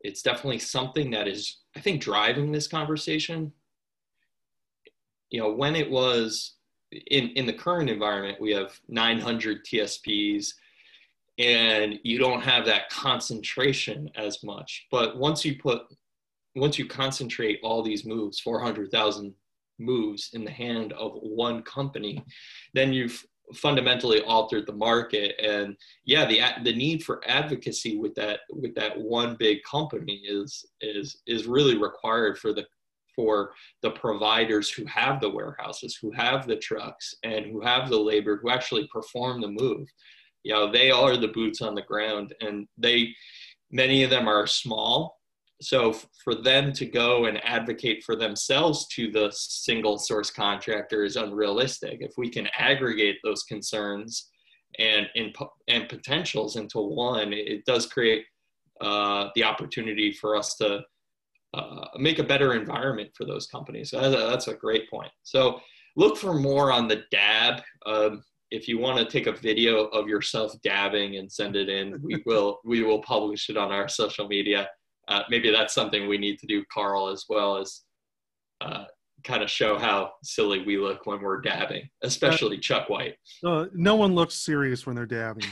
it's 0.00 0.22
definitely 0.22 0.58
something 0.58 1.10
that 1.10 1.28
is 1.28 1.60
i 1.76 1.80
think 1.80 2.00
driving 2.00 2.52
this 2.52 2.68
conversation 2.68 3.52
you 5.30 5.40
know 5.40 5.52
when 5.52 5.74
it 5.76 5.90
was 5.90 6.56
in 7.10 7.30
in 7.30 7.46
the 7.46 7.52
current 7.52 7.90
environment 7.90 8.40
we 8.40 8.52
have 8.52 8.78
900 8.88 9.64
tsps 9.64 10.52
and 11.38 11.98
you 12.02 12.18
don't 12.18 12.42
have 12.42 12.64
that 12.66 12.88
concentration 12.90 14.08
as 14.14 14.42
much. 14.44 14.86
But 14.90 15.16
once 15.16 15.44
you 15.44 15.56
put, 15.56 15.82
once 16.54 16.78
you 16.78 16.86
concentrate 16.86 17.60
all 17.62 17.82
these 17.82 18.04
moves, 18.04 18.40
400,000 18.40 19.34
moves 19.78 20.30
in 20.32 20.44
the 20.44 20.50
hand 20.50 20.92
of 20.94 21.12
one 21.20 21.62
company, 21.62 22.22
then 22.74 22.92
you've 22.92 23.24
fundamentally 23.54 24.22
altered 24.22 24.66
the 24.66 24.72
market. 24.72 25.34
And 25.42 25.76
yeah, 26.04 26.24
the 26.24 26.40
the 26.62 26.74
need 26.74 27.04
for 27.04 27.22
advocacy 27.26 27.96
with 27.96 28.14
that 28.14 28.40
with 28.50 28.74
that 28.74 28.98
one 28.98 29.36
big 29.38 29.58
company 29.62 30.22
is 30.24 30.64
is 30.80 31.22
is 31.26 31.46
really 31.46 31.76
required 31.76 32.38
for 32.38 32.52
the 32.52 32.64
for 33.14 33.52
the 33.82 33.92
providers 33.92 34.70
who 34.70 34.84
have 34.86 35.20
the 35.20 35.30
warehouses, 35.30 35.96
who 36.00 36.10
have 36.10 36.48
the 36.48 36.56
trucks, 36.56 37.14
and 37.22 37.46
who 37.46 37.60
have 37.60 37.88
the 37.88 37.98
labor, 37.98 38.40
who 38.42 38.50
actually 38.50 38.88
perform 38.92 39.40
the 39.40 39.48
move 39.48 39.88
you 40.44 40.52
know 40.52 40.70
they 40.70 40.90
are 40.90 41.16
the 41.16 41.28
boots 41.28 41.60
on 41.60 41.74
the 41.74 41.82
ground 41.82 42.32
and 42.40 42.68
they 42.78 43.08
many 43.72 44.04
of 44.04 44.10
them 44.10 44.28
are 44.28 44.46
small 44.46 45.18
so 45.62 45.94
for 46.22 46.34
them 46.34 46.72
to 46.72 46.86
go 46.86 47.26
and 47.26 47.44
advocate 47.44 48.02
for 48.04 48.16
themselves 48.16 48.86
to 48.88 49.10
the 49.10 49.30
single 49.32 49.98
source 49.98 50.30
contractor 50.30 51.04
is 51.04 51.16
unrealistic. 51.16 51.98
If 52.00 52.12
we 52.16 52.28
can 52.28 52.48
aggregate 52.58 53.18
those 53.22 53.44
concerns 53.44 54.30
and 54.78 55.06
and, 55.14 55.34
and 55.68 55.88
potentials 55.88 56.56
into 56.56 56.80
one 56.80 57.32
it 57.32 57.64
does 57.64 57.86
create 57.86 58.24
uh, 58.80 59.28
the 59.34 59.44
opportunity 59.44 60.12
for 60.12 60.36
us 60.36 60.56
to 60.56 60.80
uh, 61.54 61.86
make 61.96 62.18
a 62.18 62.24
better 62.24 62.54
environment 62.54 63.10
for 63.16 63.24
those 63.24 63.46
companies. 63.46 63.90
So 63.90 64.00
that's 64.00 64.14
a, 64.14 64.26
that's 64.26 64.48
a 64.48 64.54
great 64.54 64.90
point. 64.90 65.12
So 65.22 65.60
look 65.94 66.16
for 66.16 66.34
more 66.34 66.72
on 66.72 66.88
the 66.88 67.04
dab. 67.12 67.62
Um, 67.86 68.24
if 68.50 68.66
you 68.66 68.78
want 68.78 68.98
to 68.98 69.04
take 69.04 69.28
a 69.28 69.32
video 69.32 69.84
of 69.86 70.08
yourself 70.08 70.52
dabbing 70.62 71.16
and 71.16 71.30
send 71.30 71.54
it 71.54 71.68
in, 71.68 72.00
we 72.02 72.22
will 72.26 72.58
we 72.64 72.82
will 72.82 73.02
publish 73.02 73.48
it 73.48 73.56
on 73.56 73.70
our 73.70 73.88
social 73.88 74.26
media. 74.26 74.68
Uh, 75.08 75.22
maybe 75.28 75.50
that's 75.50 75.74
something 75.74 76.08
we 76.08 76.18
need 76.18 76.38
to 76.38 76.46
do, 76.46 76.64
Carl, 76.72 77.08
as 77.08 77.24
well 77.28 77.56
as 77.56 77.82
uh, 78.60 78.84
kind 79.24 79.42
of 79.42 79.50
show 79.50 79.78
how 79.78 80.12
silly 80.22 80.64
we 80.64 80.78
look 80.78 81.06
when 81.06 81.20
we're 81.20 81.40
dabbing, 81.40 81.88
especially 82.02 82.58
uh, 82.58 82.60
Chuck 82.60 82.88
White. 82.88 83.16
no 83.42 83.96
one 83.96 84.14
looks 84.14 84.34
serious 84.34 84.86
when 84.86 84.96
they're 84.96 85.06
dabbing. 85.06 85.48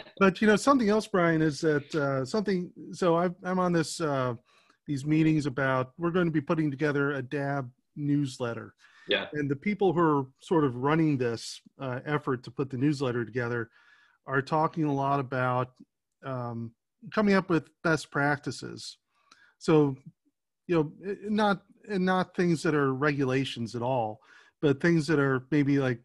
but 0.18 0.40
you 0.40 0.46
know 0.46 0.56
something 0.56 0.88
else, 0.88 1.06
Brian, 1.06 1.42
is 1.42 1.60
that 1.60 1.94
uh, 1.94 2.24
something. 2.24 2.70
So 2.92 3.16
i 3.16 3.28
am 3.44 3.58
on 3.58 3.72
this 3.72 4.00
uh, 4.00 4.34
these 4.86 5.04
meetings 5.04 5.46
about 5.46 5.92
we're 5.98 6.10
going 6.10 6.26
to 6.26 6.32
be 6.32 6.40
putting 6.40 6.70
together 6.70 7.12
a 7.12 7.22
DAB 7.22 7.70
newsletter. 7.96 8.74
Yeah. 9.08 9.26
And 9.32 9.50
the 9.50 9.56
people 9.56 9.92
who 9.92 10.00
are 10.00 10.26
sort 10.40 10.64
of 10.64 10.76
running 10.76 11.18
this 11.18 11.60
uh, 11.78 12.00
effort 12.06 12.42
to 12.44 12.50
put 12.50 12.70
the 12.70 12.78
newsletter 12.78 13.24
together 13.24 13.70
are 14.26 14.40
talking 14.40 14.84
a 14.84 14.92
lot 14.92 15.20
about 15.20 15.72
um, 16.24 16.72
coming 17.12 17.34
up 17.34 17.48
with 17.48 17.68
best 17.82 18.10
practices. 18.10 18.98
So, 19.58 19.96
you 20.66 20.76
know, 20.76 21.14
not 21.28 21.62
and 21.88 22.04
not 22.04 22.34
things 22.34 22.62
that 22.62 22.74
are 22.74 22.94
regulations 22.94 23.74
at 23.74 23.82
all, 23.82 24.20
but 24.62 24.80
things 24.80 25.06
that 25.06 25.18
are 25.18 25.46
maybe 25.50 25.78
like 25.78 26.00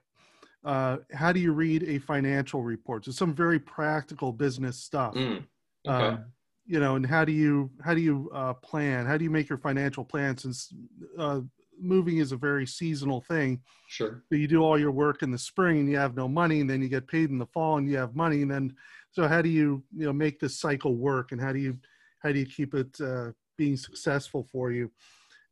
uh, 0.65 0.97
how 1.13 1.31
do 1.31 1.39
you 1.39 1.53
read 1.53 1.83
a 1.83 1.99
financial 1.99 2.61
report? 2.61 3.05
So 3.05 3.11
some 3.11 3.33
very 3.33 3.59
practical 3.59 4.33
business 4.33 4.77
stuff. 4.77 5.13
Mm, 5.13 5.45
okay. 5.87 6.07
Um, 6.07 6.25
you 6.65 6.79
know, 6.79 6.95
and 6.95 7.05
how 7.05 7.25
do 7.25 7.31
you 7.31 7.71
how 7.81 7.93
do 7.93 8.01
you 8.01 8.29
uh, 8.33 8.53
plan? 8.53 9.05
How 9.05 9.17
do 9.17 9.23
you 9.23 9.29
make 9.29 9.49
your 9.49 9.57
financial 9.57 10.03
plan? 10.03 10.37
Since 10.37 10.73
uh, 11.17 11.41
moving 11.81 12.17
is 12.17 12.31
a 12.31 12.37
very 12.37 12.67
seasonal 12.67 13.21
thing. 13.21 13.61
Sure. 13.87 14.23
So 14.29 14.35
you 14.35 14.47
do 14.47 14.61
all 14.61 14.77
your 14.77 14.91
work 14.91 15.23
in 15.23 15.31
the 15.31 15.37
spring 15.37 15.79
and 15.79 15.89
you 15.89 15.97
have 15.97 16.15
no 16.15 16.27
money, 16.27 16.59
and 16.59 16.69
then 16.69 16.81
you 16.81 16.89
get 16.89 17.07
paid 17.07 17.29
in 17.29 17.39
the 17.39 17.47
fall 17.47 17.77
and 17.77 17.89
you 17.89 17.97
have 17.97 18.15
money, 18.15 18.43
and 18.43 18.51
then 18.51 18.75
so 19.11 19.27
how 19.27 19.41
do 19.41 19.49
you 19.49 19.83
you 19.95 20.05
know 20.05 20.13
make 20.13 20.39
this 20.39 20.59
cycle 20.59 20.95
work, 20.95 21.31
and 21.31 21.41
how 21.41 21.51
do 21.51 21.59
you 21.59 21.77
how 22.19 22.31
do 22.31 22.39
you 22.39 22.45
keep 22.45 22.73
it 22.73 22.99
uh, 23.01 23.31
being 23.57 23.77
successful 23.77 24.47
for 24.51 24.71
you? 24.71 24.91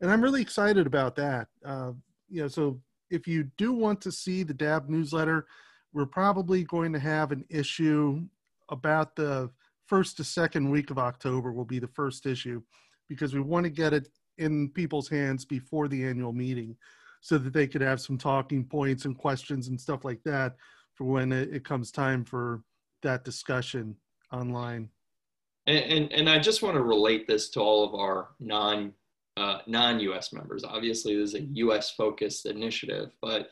And 0.02 0.12
I'm 0.12 0.22
really 0.22 0.42
excited 0.42 0.86
about 0.86 1.16
that. 1.16 1.48
Uh, 1.66 1.92
you 2.30 2.42
know, 2.42 2.48
so 2.48 2.80
if 3.10 3.28
you 3.28 3.50
do 3.58 3.74
want 3.74 4.02
to 4.02 4.12
see 4.12 4.44
the 4.44 4.54
DAB 4.54 4.90
newsletter, 4.90 5.48
we're 5.94 6.06
probably 6.06 6.64
going 6.64 6.94
to 6.94 7.00
have 7.00 7.32
an 7.32 7.46
issue 7.50 8.22
about 8.70 9.16
the 9.16 9.50
first 9.88 10.18
to 10.18 10.24
second 10.24 10.70
week 10.70 10.92
of 10.92 11.00
October 11.00 11.52
will 11.52 11.66
be 11.66 11.80
the 11.80 11.88
first 11.88 12.26
issue 12.26 12.62
because 13.08 13.34
we 13.34 13.40
want 13.40 13.64
to 13.64 13.70
get 13.70 13.94
it 13.94 14.10
in 14.38 14.70
people's 14.70 15.10
hands 15.10 15.46
before 15.46 15.88
the 15.88 16.04
annual 16.06 16.34
meeting 16.34 16.76
so 17.22 17.38
that 17.38 17.54
they 17.54 17.66
could 17.66 17.82
have 17.82 18.00
some 18.00 18.18
talking 18.18 18.64
points 18.64 19.06
and 19.06 19.18
questions 19.18 19.70
and 19.70 19.80
stuff 19.80 20.06
like 20.06 20.22
that 20.24 20.56
for 20.94 21.06
when 21.06 21.32
it, 21.32 21.64
comes 21.64 21.92
time 21.92 22.24
for 22.24 22.62
that 23.04 23.24
discussion 23.24 23.96
online. 24.32 24.89
And, 25.66 25.84
and, 25.86 26.13
and 26.13 26.30
I 26.30 26.39
just 26.39 26.62
want 26.62 26.75
to 26.75 26.84
relate 26.84 27.27
this 27.27 27.50
to 27.51 27.60
all 27.60 27.84
of 27.84 27.96
our 27.96 28.30
non 28.39 28.94
uh, 29.36 29.60
non 29.68 30.00
US 30.00 30.34
members. 30.34 30.63
Obviously, 30.63 31.16
this 31.16 31.34
is 31.34 31.36
a 31.36 31.44
US 31.66 31.92
focused 31.92 32.46
initiative, 32.46 33.12
but 33.22 33.50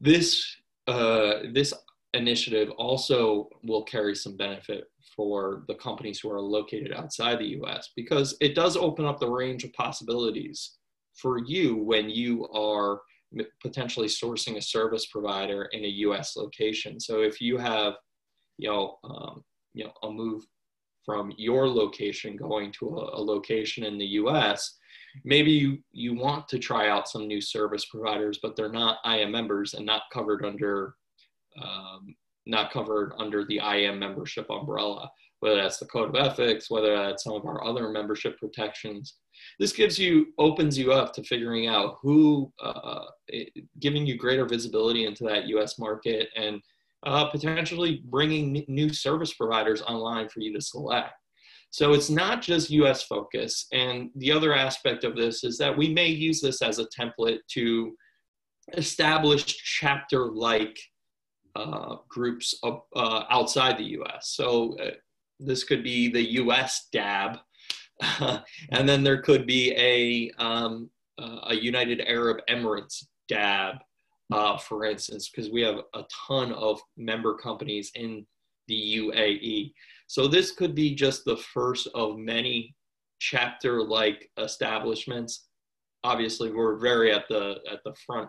this 0.00 0.56
uh, 0.86 1.40
this 1.52 1.72
initiative 2.14 2.70
also 2.70 3.48
will 3.62 3.84
carry 3.84 4.14
some 4.14 4.36
benefit 4.36 4.84
for 5.14 5.64
the 5.68 5.74
companies 5.74 6.20
who 6.20 6.30
are 6.30 6.40
located 6.40 6.92
outside 6.92 7.38
the 7.38 7.58
US 7.60 7.90
because 7.94 8.36
it 8.40 8.54
does 8.54 8.76
open 8.76 9.04
up 9.04 9.20
the 9.20 9.30
range 9.30 9.64
of 9.64 9.72
possibilities 9.74 10.78
for 11.14 11.38
you 11.38 11.76
when 11.76 12.08
you 12.08 12.46
are 12.48 13.00
potentially 13.60 14.06
sourcing 14.06 14.56
a 14.56 14.62
service 14.62 15.06
provider 15.06 15.64
in 15.72 15.84
a 15.84 15.88
US 16.06 16.36
location. 16.36 16.98
So 16.98 17.20
if 17.20 17.40
you 17.40 17.58
have, 17.58 17.94
you 18.58 18.68
know, 18.68 18.98
um, 19.04 19.44
you 19.74 19.84
know, 19.84 19.92
a 20.02 20.10
move 20.10 20.44
from 21.04 21.32
your 21.38 21.66
location 21.68 22.36
going 22.36 22.70
to 22.72 22.86
a, 22.86 23.18
a 23.18 23.22
location 23.22 23.84
in 23.84 23.96
the 23.96 24.06
US, 24.06 24.76
maybe 25.24 25.50
you, 25.50 25.78
you 25.90 26.14
want 26.14 26.48
to 26.48 26.58
try 26.58 26.90
out 26.90 27.08
some 27.08 27.26
new 27.26 27.40
service 27.40 27.86
providers, 27.86 28.38
but 28.42 28.56
they're 28.56 28.68
not 28.68 28.98
IM 29.06 29.32
members 29.32 29.74
and 29.74 29.86
not 29.86 30.02
covered 30.12 30.44
under 30.44 30.94
um, 31.60 32.14
not 32.46 32.70
covered 32.70 33.12
under 33.18 33.44
the 33.44 33.58
IM 33.58 33.98
membership 33.98 34.50
umbrella, 34.50 35.10
whether 35.40 35.56
that's 35.56 35.78
the 35.78 35.86
code 35.86 36.08
of 36.08 36.16
ethics, 36.16 36.70
whether 36.70 36.96
that's 36.96 37.24
some 37.24 37.34
of 37.34 37.44
our 37.44 37.64
other 37.64 37.88
membership 37.90 38.38
protections. 38.38 39.16
This 39.58 39.72
gives 39.72 39.98
you, 39.98 40.28
opens 40.38 40.76
you 40.76 40.92
up 40.92 41.12
to 41.14 41.22
figuring 41.22 41.66
out 41.68 41.96
who, 42.02 42.50
uh, 42.62 43.04
it, 43.28 43.52
giving 43.80 44.06
you 44.06 44.16
greater 44.16 44.46
visibility 44.46 45.04
into 45.04 45.24
that 45.24 45.46
US 45.48 45.78
market 45.78 46.28
and 46.36 46.60
uh, 47.04 47.26
potentially 47.26 48.02
bringing 48.04 48.64
new 48.68 48.92
service 48.92 49.34
providers 49.34 49.82
online 49.82 50.28
for 50.28 50.40
you 50.40 50.52
to 50.54 50.60
select. 50.60 51.12
So 51.70 51.92
it's 51.92 52.10
not 52.10 52.42
just 52.42 52.70
US 52.70 53.02
focus. 53.02 53.66
And 53.72 54.10
the 54.16 54.32
other 54.32 54.54
aspect 54.54 55.04
of 55.04 55.16
this 55.16 55.44
is 55.44 55.58
that 55.58 55.76
we 55.76 55.92
may 55.92 56.08
use 56.08 56.40
this 56.40 56.62
as 56.62 56.78
a 56.78 56.86
template 56.86 57.40
to 57.50 57.94
establish 58.76 59.44
chapter 59.44 60.26
like 60.26 60.78
uh, 61.54 61.96
groups 62.08 62.54
uh, 62.62 63.24
outside 63.30 63.78
the 63.78 63.98
US. 64.00 64.30
So 64.34 64.76
uh, 64.78 64.90
this 65.40 65.64
could 65.64 65.82
be 65.82 66.08
the 66.10 66.34
US 66.42 66.88
DAB, 66.92 67.38
and 68.70 68.88
then 68.88 69.02
there 69.02 69.22
could 69.22 69.46
be 69.46 69.72
a, 69.76 70.30
um, 70.42 70.90
uh, 71.20 71.40
a 71.48 71.54
United 71.54 72.00
Arab 72.06 72.38
Emirates 72.48 73.04
DAB, 73.28 73.76
uh, 74.32 74.56
for 74.58 74.84
instance, 74.84 75.28
because 75.28 75.50
we 75.50 75.62
have 75.62 75.80
a 75.94 76.04
ton 76.26 76.52
of 76.52 76.80
member 76.96 77.34
companies 77.34 77.90
in 77.94 78.26
the 78.66 78.98
UAE. 78.98 79.72
So 80.06 80.26
this 80.26 80.52
could 80.52 80.74
be 80.74 80.94
just 80.94 81.24
the 81.24 81.36
first 81.36 81.88
of 81.94 82.18
many 82.18 82.74
chapter 83.20 83.82
like 83.82 84.30
establishments. 84.38 85.48
Obviously, 86.04 86.50
we're 86.50 86.78
very 86.78 87.12
at 87.12 87.24
the 87.28 87.56
at 87.70 87.80
the 87.84 87.94
front 88.06 88.28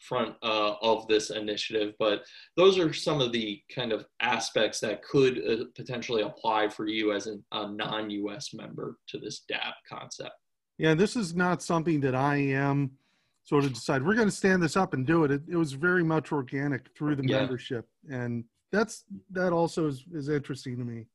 front 0.00 0.34
uh, 0.42 0.74
of 0.80 1.06
this 1.08 1.30
initiative. 1.30 1.94
But 1.98 2.22
those 2.56 2.78
are 2.78 2.92
some 2.92 3.20
of 3.20 3.32
the 3.32 3.60
kind 3.74 3.92
of 3.92 4.06
aspects 4.20 4.80
that 4.80 5.02
could 5.02 5.38
uh, 5.38 5.64
potentially 5.74 6.22
apply 6.22 6.68
for 6.68 6.86
you 6.86 7.12
as 7.12 7.26
an, 7.26 7.44
a 7.52 7.68
non 7.68 8.10
US 8.10 8.54
member 8.54 8.96
to 9.08 9.18
this 9.18 9.42
DAB 9.48 9.74
concept. 9.88 10.34
Yeah, 10.78 10.94
this 10.94 11.16
is 11.16 11.34
not 11.34 11.62
something 11.62 12.00
that 12.00 12.14
I 12.14 12.36
am 12.36 12.92
sort 13.48 13.64
of 13.64 13.72
decide 13.72 14.04
we're 14.04 14.14
going 14.14 14.28
to 14.28 14.34
stand 14.34 14.62
this 14.62 14.76
up 14.76 14.92
and 14.92 15.06
do 15.06 15.24
it. 15.24 15.30
It, 15.30 15.40
it 15.48 15.56
was 15.56 15.72
very 15.72 16.04
much 16.04 16.32
organic 16.32 16.94
through 16.94 17.16
the 17.16 17.26
yeah. 17.26 17.38
membership. 17.38 17.88
And 18.10 18.44
that's 18.70 19.04
that 19.30 19.54
also 19.54 19.86
is, 19.86 20.04
is 20.12 20.28
interesting 20.28 20.76
to 20.76 20.84
me. 20.84 21.06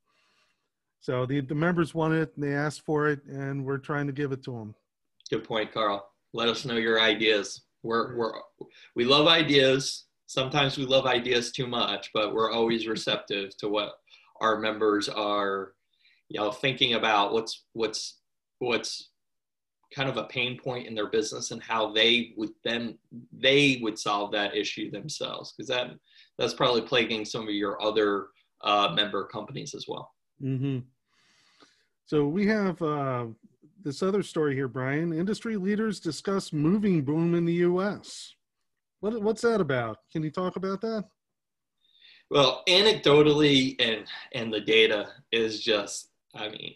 So 0.99 1.27
the, 1.27 1.41
the 1.41 1.53
members 1.53 1.93
want 1.93 2.15
it 2.15 2.31
and 2.33 2.43
they 2.43 2.55
asked 2.55 2.81
for 2.85 3.07
it 3.07 3.23
and 3.25 3.63
we're 3.63 3.77
trying 3.77 4.07
to 4.07 4.13
give 4.13 4.31
it 4.31 4.41
to 4.45 4.51
them. 4.51 4.73
Good 5.29 5.43
point, 5.43 5.71
Carl. 5.71 6.09
Let 6.33 6.49
us 6.49 6.65
know 6.65 6.77
your 6.77 6.99
ideas. 6.99 7.61
We're, 7.83 8.15
we're, 8.15 8.31
we 8.95 9.05
love 9.05 9.27
ideas. 9.27 10.05
Sometimes 10.25 10.75
we 10.75 10.85
love 10.85 11.05
ideas 11.05 11.51
too 11.51 11.67
much, 11.67 12.09
but 12.15 12.33
we're 12.33 12.51
always 12.51 12.87
receptive 12.87 13.55
to 13.57 13.67
what 13.67 13.99
our 14.41 14.59
members 14.59 15.07
are, 15.07 15.73
you 16.29 16.39
know, 16.39 16.51
thinking 16.51 16.95
about 16.95 17.31
what's, 17.31 17.65
what's, 17.73 18.17
what's 18.57 19.09
kind 19.93 20.09
of 20.09 20.17
a 20.17 20.25
pain 20.25 20.57
point 20.57 20.87
in 20.87 20.95
their 20.95 21.09
business 21.09 21.51
and 21.51 21.61
how 21.61 21.91
they 21.91 22.33
would 22.35 22.51
then, 22.63 22.97
they 23.31 23.79
would 23.81 23.97
solve 23.97 24.31
that 24.31 24.55
issue 24.55 24.89
themselves. 24.91 25.53
Cause 25.55 25.67
that, 25.67 25.91
that's 26.37 26.53
probably 26.53 26.81
plaguing 26.81 27.25
some 27.25 27.43
of 27.43 27.53
your 27.53 27.81
other 27.81 28.27
uh, 28.61 28.93
member 28.95 29.25
companies 29.25 29.73
as 29.75 29.85
well. 29.87 30.11
Mm-hmm. 30.41 30.79
So 32.05 32.27
we 32.27 32.45
have 32.47 32.81
uh, 32.81 33.25
this 33.83 34.03
other 34.03 34.23
story 34.23 34.55
here, 34.55 34.67
Brian. 34.67 35.13
Industry 35.13 35.57
leaders 35.57 35.99
discuss 35.99 36.53
moving 36.53 37.03
boom 37.03 37.35
in 37.35 37.45
the 37.45 37.53
U.S. 37.53 38.33
What, 38.99 39.21
what's 39.21 39.41
that 39.41 39.61
about? 39.61 39.99
Can 40.11 40.23
you 40.23 40.31
talk 40.31 40.55
about 40.55 40.81
that? 40.81 41.05
Well, 42.29 42.63
anecdotally, 42.67 43.75
and 43.79 44.05
and 44.33 44.51
the 44.51 44.61
data 44.61 45.09
is 45.31 45.61
just, 45.61 46.09
I 46.33 46.49
mean, 46.49 46.73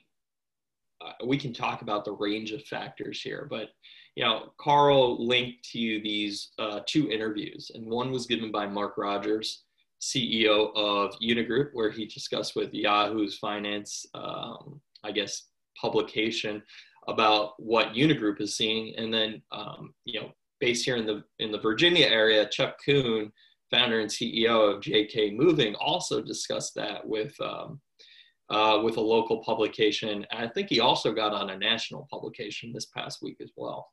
uh, 1.02 1.26
we 1.26 1.38
can 1.38 1.54
talk 1.54 1.82
about 1.82 2.06
the 2.06 2.12
range 2.12 2.52
of 2.52 2.64
factors 2.64 3.22
here, 3.22 3.48
but 3.50 3.70
you 4.18 4.24
know, 4.24 4.52
Carl 4.58 5.24
linked 5.24 5.64
to 5.72 5.80
you 5.80 6.02
these 6.02 6.50
uh, 6.58 6.80
two 6.88 7.12
interviews, 7.12 7.70
and 7.76 7.86
one 7.86 8.12
was 8.12 8.26
given 8.26 8.52
by 8.52 8.66
Mark 8.66 8.98
Rogers, 8.98 9.64
CEO 10.02 10.76
of 10.76 11.14
Unigroup, 11.20 11.70
where 11.74 11.92
he 11.92 12.08
discussed 12.08 12.56
with 12.56 12.74
Yahoo's 12.74 13.38
finance, 13.38 14.08
um, 14.16 14.82
I 15.04 15.12
guess, 15.12 15.44
publication 15.80 16.64
about 17.08 17.54
what 17.58 17.94
Unigroup 17.94 18.42
is 18.42 18.58
seeing. 18.58 18.96
And 18.98 19.14
then, 19.14 19.42
um, 19.52 19.94
you 20.06 20.20
know, 20.20 20.32
based 20.60 20.86
here 20.86 20.96
in 20.96 21.06
the 21.06 21.24
in 21.38 21.52
the 21.52 21.60
Virginia 21.60 22.08
area, 22.08 22.50
Chuck 22.50 22.78
Kuhn, 22.84 23.32
founder 23.72 24.00
and 24.00 24.10
CEO 24.10 24.74
of 24.74 24.82
JK 24.82 25.36
Moving, 25.36 25.76
also 25.76 26.22
discussed 26.22 26.74
that 26.76 27.08
with 27.08 27.40
um, 27.40 27.80
uh, 28.50 28.80
with 28.84 28.98
a 28.98 29.02
local 29.02 29.44
publication. 29.44 30.10
And 30.10 30.28
I 30.32 30.48
think 30.48 30.70
he 30.70 30.80
also 30.80 31.12
got 31.12 31.34
on 31.34 31.50
a 31.50 31.58
national 31.58 32.08
publication 32.12 32.72
this 32.72 32.86
past 32.86 33.22
week 33.22 33.38
as 33.42 33.52
well. 33.56 33.90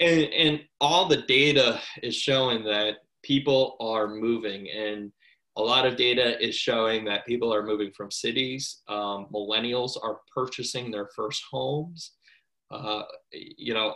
And, 0.00 0.24
and 0.24 0.60
all 0.80 1.08
the 1.08 1.22
data 1.22 1.80
is 2.02 2.16
showing 2.16 2.64
that 2.64 2.96
people 3.22 3.76
are 3.80 4.08
moving 4.08 4.68
and 4.70 5.12
a 5.56 5.62
lot 5.62 5.86
of 5.86 5.96
data 5.96 6.42
is 6.44 6.56
showing 6.56 7.04
that 7.04 7.26
people 7.26 7.54
are 7.54 7.64
moving 7.64 7.92
from 7.92 8.10
cities. 8.10 8.82
Um, 8.88 9.28
millennials 9.32 9.92
are 10.02 10.18
purchasing 10.34 10.90
their 10.90 11.08
first 11.14 11.44
homes. 11.50 12.12
Uh, 12.70 13.02
you 13.30 13.72
know, 13.72 13.94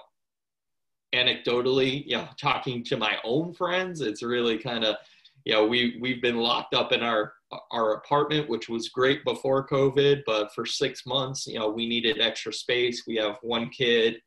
anecdotally, 1.15 2.05
you 2.07 2.17
know, 2.17 2.29
talking 2.41 2.85
to 2.85 2.97
my 2.97 3.17
own 3.25 3.53
friends, 3.55 4.01
it's 4.01 4.23
really 4.23 4.59
kind 4.59 4.85
of, 4.85 4.97
you 5.49 5.55
know, 5.55 5.67
we 5.67 5.97
we've 5.99 6.21
been 6.21 6.37
locked 6.37 6.75
up 6.75 6.93
in 6.93 7.03
our 7.03 7.33
our 7.71 7.95
apartment, 7.95 8.51
which 8.51 8.69
was 8.69 8.91
great 8.91 9.25
before 9.25 9.67
COVID, 9.67 10.21
but 10.27 10.53
for 10.55 10.67
six 10.67 11.07
months, 11.07 11.47
you 11.47 11.59
know, 11.59 11.71
we 11.71 11.89
needed 11.89 12.21
extra 12.21 12.53
space. 12.53 13.05
We 13.07 13.17
have 13.17 13.37
one 13.41 13.71
kid, 13.71 14.21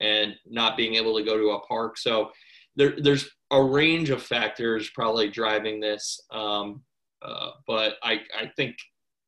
and 0.00 0.34
not 0.44 0.76
being 0.76 0.96
able 0.96 1.16
to 1.16 1.24
go 1.24 1.38
to 1.38 1.50
a 1.50 1.60
park. 1.60 1.96
So 1.96 2.32
there, 2.74 2.94
there's 2.98 3.30
a 3.52 3.62
range 3.62 4.10
of 4.10 4.20
factors 4.20 4.90
probably 4.96 5.30
driving 5.30 5.78
this. 5.78 6.18
Um, 6.32 6.82
uh, 7.22 7.50
but 7.68 7.94
I, 8.02 8.22
I 8.36 8.50
think 8.56 8.74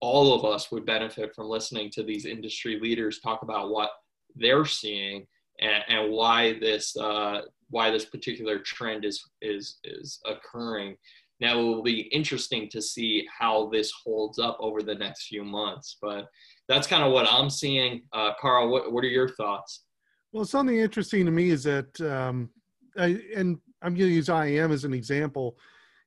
all 0.01 0.35
of 0.35 0.45
us 0.45 0.73
would 0.73 0.85
benefit 0.85 1.33
from 1.33 1.47
listening 1.47 1.91
to 1.93 2.03
these 2.03 2.27
industry 2.27 2.81
leaders 2.81 3.21
talk 3.21 3.43
about 3.43 3.71
what 3.71 3.91
they're 4.35 4.65
seeing 4.65 5.29
and, 5.61 5.85
and 5.89 6.13
why 6.13 6.59
this 6.59 6.97
uh, 6.97 7.43
why 7.71 7.93
this 7.93 8.05
particular 8.05 8.59
trend 8.59 9.05
is 9.05 9.25
is 9.41 9.79
is 9.85 10.21
occurring. 10.27 10.97
Now 11.41 11.59
it 11.59 11.63
will 11.63 11.83
be 11.83 12.03
interesting 12.13 12.69
to 12.71 12.81
see 12.81 13.27
how 13.39 13.69
this 13.69 13.93
holds 14.05 14.39
up 14.39 14.57
over 14.61 14.83
the 14.83 14.95
next 14.95 15.27
few 15.27 15.45
months, 15.45 15.99
but 16.01 16.27
that's 16.69 16.87
kind 16.87 17.03
of 17.03 17.13
what 17.13 17.27
I'm 17.31 17.51
seeing. 17.51 18.03
Uh, 18.13 18.33
Carl, 18.41 18.71
what 18.71 18.93
what 18.93 19.05
are 19.05 19.09
your 19.09 19.29
thoughts? 19.29 19.85
Well, 20.33 20.45
something 20.45 20.79
interesting 20.79 21.25
to 21.27 21.31
me 21.31 21.51
is 21.51 21.65
that, 21.65 22.01
um, 22.01 22.51
I, 22.99 23.19
and 23.35 23.59
I'm 23.81 23.95
going 23.95 24.11
to 24.11 24.15
use 24.15 24.29
IAM 24.29 24.73
as 24.73 24.85
an 24.85 24.93
example, 24.93 25.57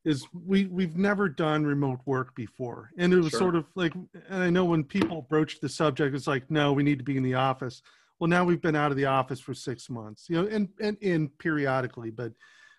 is 0.06 0.26
we 0.34 0.66
we've 0.66 0.98
never 0.98 1.28
done 1.28 1.66
remote 1.66 2.00
work 2.06 2.36
before, 2.36 2.90
and 2.98 3.14
it 3.14 3.18
was 3.18 3.30
sure. 3.30 3.40
sort 3.40 3.56
of 3.56 3.66
like, 3.76 3.94
and 3.94 4.44
I 4.44 4.50
know 4.50 4.66
when 4.66 4.84
people 4.84 5.26
broached 5.30 5.62
the 5.62 5.70
subject, 5.70 6.16
it's 6.16 6.28
like, 6.28 6.50
no, 6.50 6.74
we 6.74 6.84
need 6.84 6.98
to 7.00 7.04
be 7.04 7.18
in 7.18 7.24
the 7.24 7.36
office. 7.36 7.82
Well, 8.20 8.28
now 8.28 8.44
we've 8.44 8.62
been 8.62 8.76
out 8.76 8.92
of 8.92 8.98
the 8.98 9.06
office 9.06 9.40
for 9.40 9.54
six 9.54 9.90
months, 9.90 10.28
you 10.30 10.42
know, 10.42 10.48
and 10.48 10.70
and 10.82 10.98
in 11.02 11.30
periodically, 11.40 12.12
but 12.12 12.32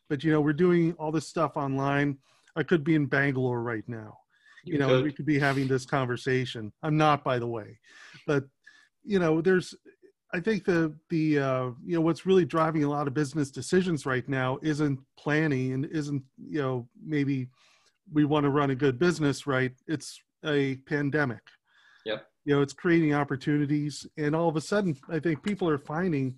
but 0.08 0.24
you 0.24 0.32
know, 0.32 0.40
we're 0.40 0.52
doing 0.52 0.92
all 0.98 1.12
this 1.12 1.28
stuff 1.28 1.56
online. 1.56 2.18
I 2.56 2.62
could 2.62 2.84
be 2.84 2.94
in 2.94 3.06
Bangalore 3.06 3.62
right 3.62 3.84
now. 3.86 4.18
You, 4.64 4.74
you 4.74 4.78
know, 4.78 4.88
could. 4.88 5.04
we 5.04 5.12
could 5.12 5.26
be 5.26 5.38
having 5.38 5.68
this 5.68 5.86
conversation. 5.86 6.72
I'm 6.82 6.96
not, 6.96 7.24
by 7.24 7.38
the 7.38 7.46
way, 7.46 7.78
but 8.26 8.44
you 9.04 9.18
know, 9.18 9.40
there's 9.40 9.74
I 10.32 10.40
think 10.40 10.64
the 10.64 10.94
the 11.08 11.38
uh, 11.38 11.70
you 11.84 11.96
know 11.96 12.00
what's 12.00 12.26
really 12.26 12.44
driving 12.44 12.84
a 12.84 12.90
lot 12.90 13.06
of 13.06 13.14
business 13.14 13.50
decisions 13.50 14.06
right 14.06 14.28
now 14.28 14.58
isn't 14.62 15.00
planning 15.18 15.72
and 15.72 15.86
isn't 15.86 16.22
you 16.36 16.60
know 16.60 16.88
maybe 17.04 17.48
we 18.12 18.24
want 18.24 18.44
to 18.44 18.50
run 18.50 18.70
a 18.70 18.74
good 18.74 18.98
business 18.98 19.46
right. 19.46 19.72
It's 19.86 20.20
a 20.44 20.76
pandemic. 20.86 21.42
Yep. 22.04 22.26
You 22.44 22.54
know, 22.54 22.62
it's 22.62 22.72
creating 22.72 23.14
opportunities, 23.14 24.06
and 24.16 24.34
all 24.34 24.48
of 24.48 24.56
a 24.56 24.60
sudden, 24.60 24.96
I 25.08 25.18
think 25.18 25.42
people 25.42 25.68
are 25.68 25.78
finding, 25.78 26.36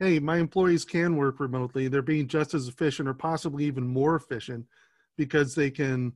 hey, 0.00 0.18
my 0.18 0.38
employees 0.38 0.84
can 0.84 1.16
work 1.16 1.38
remotely. 1.38 1.88
They're 1.88 2.02
being 2.02 2.28
just 2.28 2.54
as 2.54 2.66
efficient, 2.66 3.08
or 3.08 3.14
possibly 3.14 3.64
even 3.64 3.86
more 3.86 4.16
efficient, 4.16 4.66
because 5.18 5.54
they 5.54 5.70
can, 5.70 6.14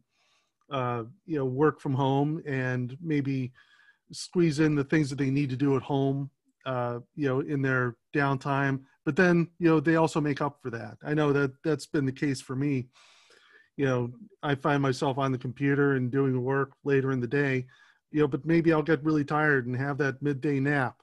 uh, 0.70 1.04
you 1.26 1.36
know, 1.36 1.44
work 1.44 1.78
from 1.78 1.92
home 1.92 2.42
and 2.46 2.96
maybe 3.02 3.52
squeeze 4.12 4.60
in 4.60 4.74
the 4.74 4.84
things 4.84 5.10
that 5.10 5.18
they 5.18 5.30
need 5.30 5.50
to 5.50 5.56
do 5.56 5.76
at 5.76 5.82
home 5.82 6.30
uh, 6.66 7.00
you 7.14 7.28
know, 7.28 7.40
in 7.40 7.62
their 7.62 7.96
downtime. 8.14 8.80
But 9.04 9.16
then, 9.16 9.48
you 9.58 9.68
know, 9.68 9.80
they 9.80 9.96
also 9.96 10.20
make 10.20 10.40
up 10.40 10.58
for 10.62 10.70
that. 10.70 10.96
I 11.04 11.14
know 11.14 11.32
that 11.32 11.52
that's 11.64 11.86
been 11.86 12.06
the 12.06 12.12
case 12.12 12.40
for 12.40 12.54
me. 12.54 12.86
You 13.76 13.86
know, 13.86 14.10
I 14.42 14.54
find 14.54 14.82
myself 14.82 15.18
on 15.18 15.32
the 15.32 15.38
computer 15.38 15.94
and 15.94 16.10
doing 16.10 16.42
work 16.42 16.72
later 16.84 17.10
in 17.10 17.20
the 17.20 17.26
day. 17.26 17.66
You 18.10 18.20
know, 18.20 18.28
but 18.28 18.44
maybe 18.44 18.72
I'll 18.72 18.82
get 18.82 19.02
really 19.02 19.24
tired 19.24 19.66
and 19.66 19.76
have 19.76 19.98
that 19.98 20.22
midday 20.22 20.60
nap. 20.60 20.96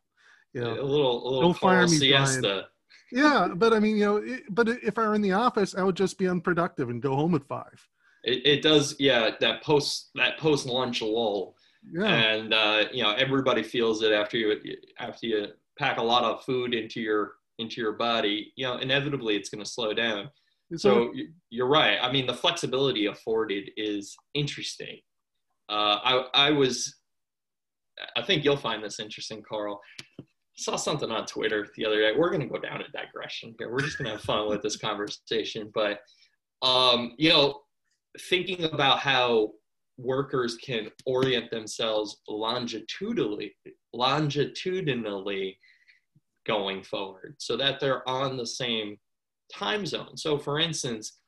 You 0.53 0.61
know, 0.61 0.73
a 0.73 0.83
little, 0.83 1.23
a 1.23 1.29
little 1.29 1.41
don't 1.41 1.57
fire 1.57 1.87
me, 1.87 1.97
siesta. 1.97 2.41
Brian. 2.41 2.63
Yeah, 3.11 3.49
but 3.55 3.73
I 3.73 3.79
mean, 3.79 3.97
you 3.97 4.05
know, 4.05 4.17
it, 4.17 4.43
but 4.49 4.69
if 4.69 4.97
I 4.97 5.07
were 5.07 5.15
in 5.15 5.21
the 5.21 5.31
office, 5.31 5.75
I 5.75 5.83
would 5.83 5.95
just 5.95 6.17
be 6.17 6.27
unproductive 6.27 6.89
and 6.89 7.01
go 7.01 7.15
home 7.15 7.35
at 7.35 7.45
five. 7.47 7.87
It, 8.23 8.45
it 8.45 8.61
does, 8.61 8.95
yeah. 8.99 9.31
That 9.39 9.63
post 9.63 10.09
that 10.15 10.37
post 10.37 10.65
lunch 10.65 11.01
lull 11.01 11.55
yeah. 11.91 12.05
And 12.05 12.53
uh, 12.53 12.85
you 12.91 13.03
know 13.03 13.13
everybody 13.13 13.63
feels 13.63 14.01
it 14.01 14.11
after 14.11 14.37
you 14.37 14.55
after 14.99 15.27
you 15.27 15.47
pack 15.77 15.97
a 15.97 16.03
lot 16.03 16.23
of 16.23 16.43
food 16.43 16.73
into 16.73 16.99
your 16.99 17.33
into 17.57 17.81
your 17.81 17.93
body. 17.93 18.51
You 18.55 18.67
know 18.67 18.77
inevitably 18.77 19.35
it's 19.35 19.49
going 19.49 19.63
to 19.63 19.69
slow 19.69 19.93
down. 19.93 20.29
So 20.75 21.11
you're 21.49 21.67
right. 21.67 21.97
I 22.01 22.11
mean 22.11 22.27
the 22.27 22.33
flexibility 22.33 23.07
afforded 23.07 23.71
is 23.75 24.15
interesting. 24.33 24.99
Uh, 25.67 25.97
I 26.03 26.25
I 26.33 26.51
was 26.51 26.95
I 28.15 28.21
think 28.21 28.43
you'll 28.43 28.57
find 28.57 28.83
this 28.83 28.99
interesting, 28.99 29.43
Carl. 29.47 29.81
Saw 30.59 30.75
something 30.75 31.09
on 31.09 31.25
Twitter 31.25 31.67
the 31.75 31.85
other 31.85 31.99
day. 31.99 32.11
We're 32.15 32.29
going 32.29 32.41
to 32.41 32.47
go 32.47 32.59
down 32.59 32.81
a 32.81 32.91
digression 32.91 33.55
here. 33.57 33.71
We're 33.71 33.79
just 33.79 33.97
going 33.97 34.07
to 34.07 34.11
have 34.11 34.21
fun 34.21 34.49
with 34.49 34.61
this 34.61 34.75
conversation. 34.75 35.71
But, 35.73 35.99
um, 36.61 37.13
you 37.17 37.29
know, 37.29 37.61
thinking 38.29 38.65
about 38.65 38.99
how 38.99 39.51
workers 39.97 40.57
can 40.57 40.89
orient 41.05 41.49
themselves 41.49 42.17
longitudinally, 42.27 43.55
longitudinally 43.93 45.57
going 46.45 46.83
forward 46.83 47.35
so 47.37 47.55
that 47.57 47.79
they're 47.79 48.07
on 48.07 48.37
the 48.37 48.45
same 48.45 48.97
time 49.53 49.85
zone. 49.85 50.17
So, 50.17 50.37
for 50.37 50.59
instance, 50.59 51.19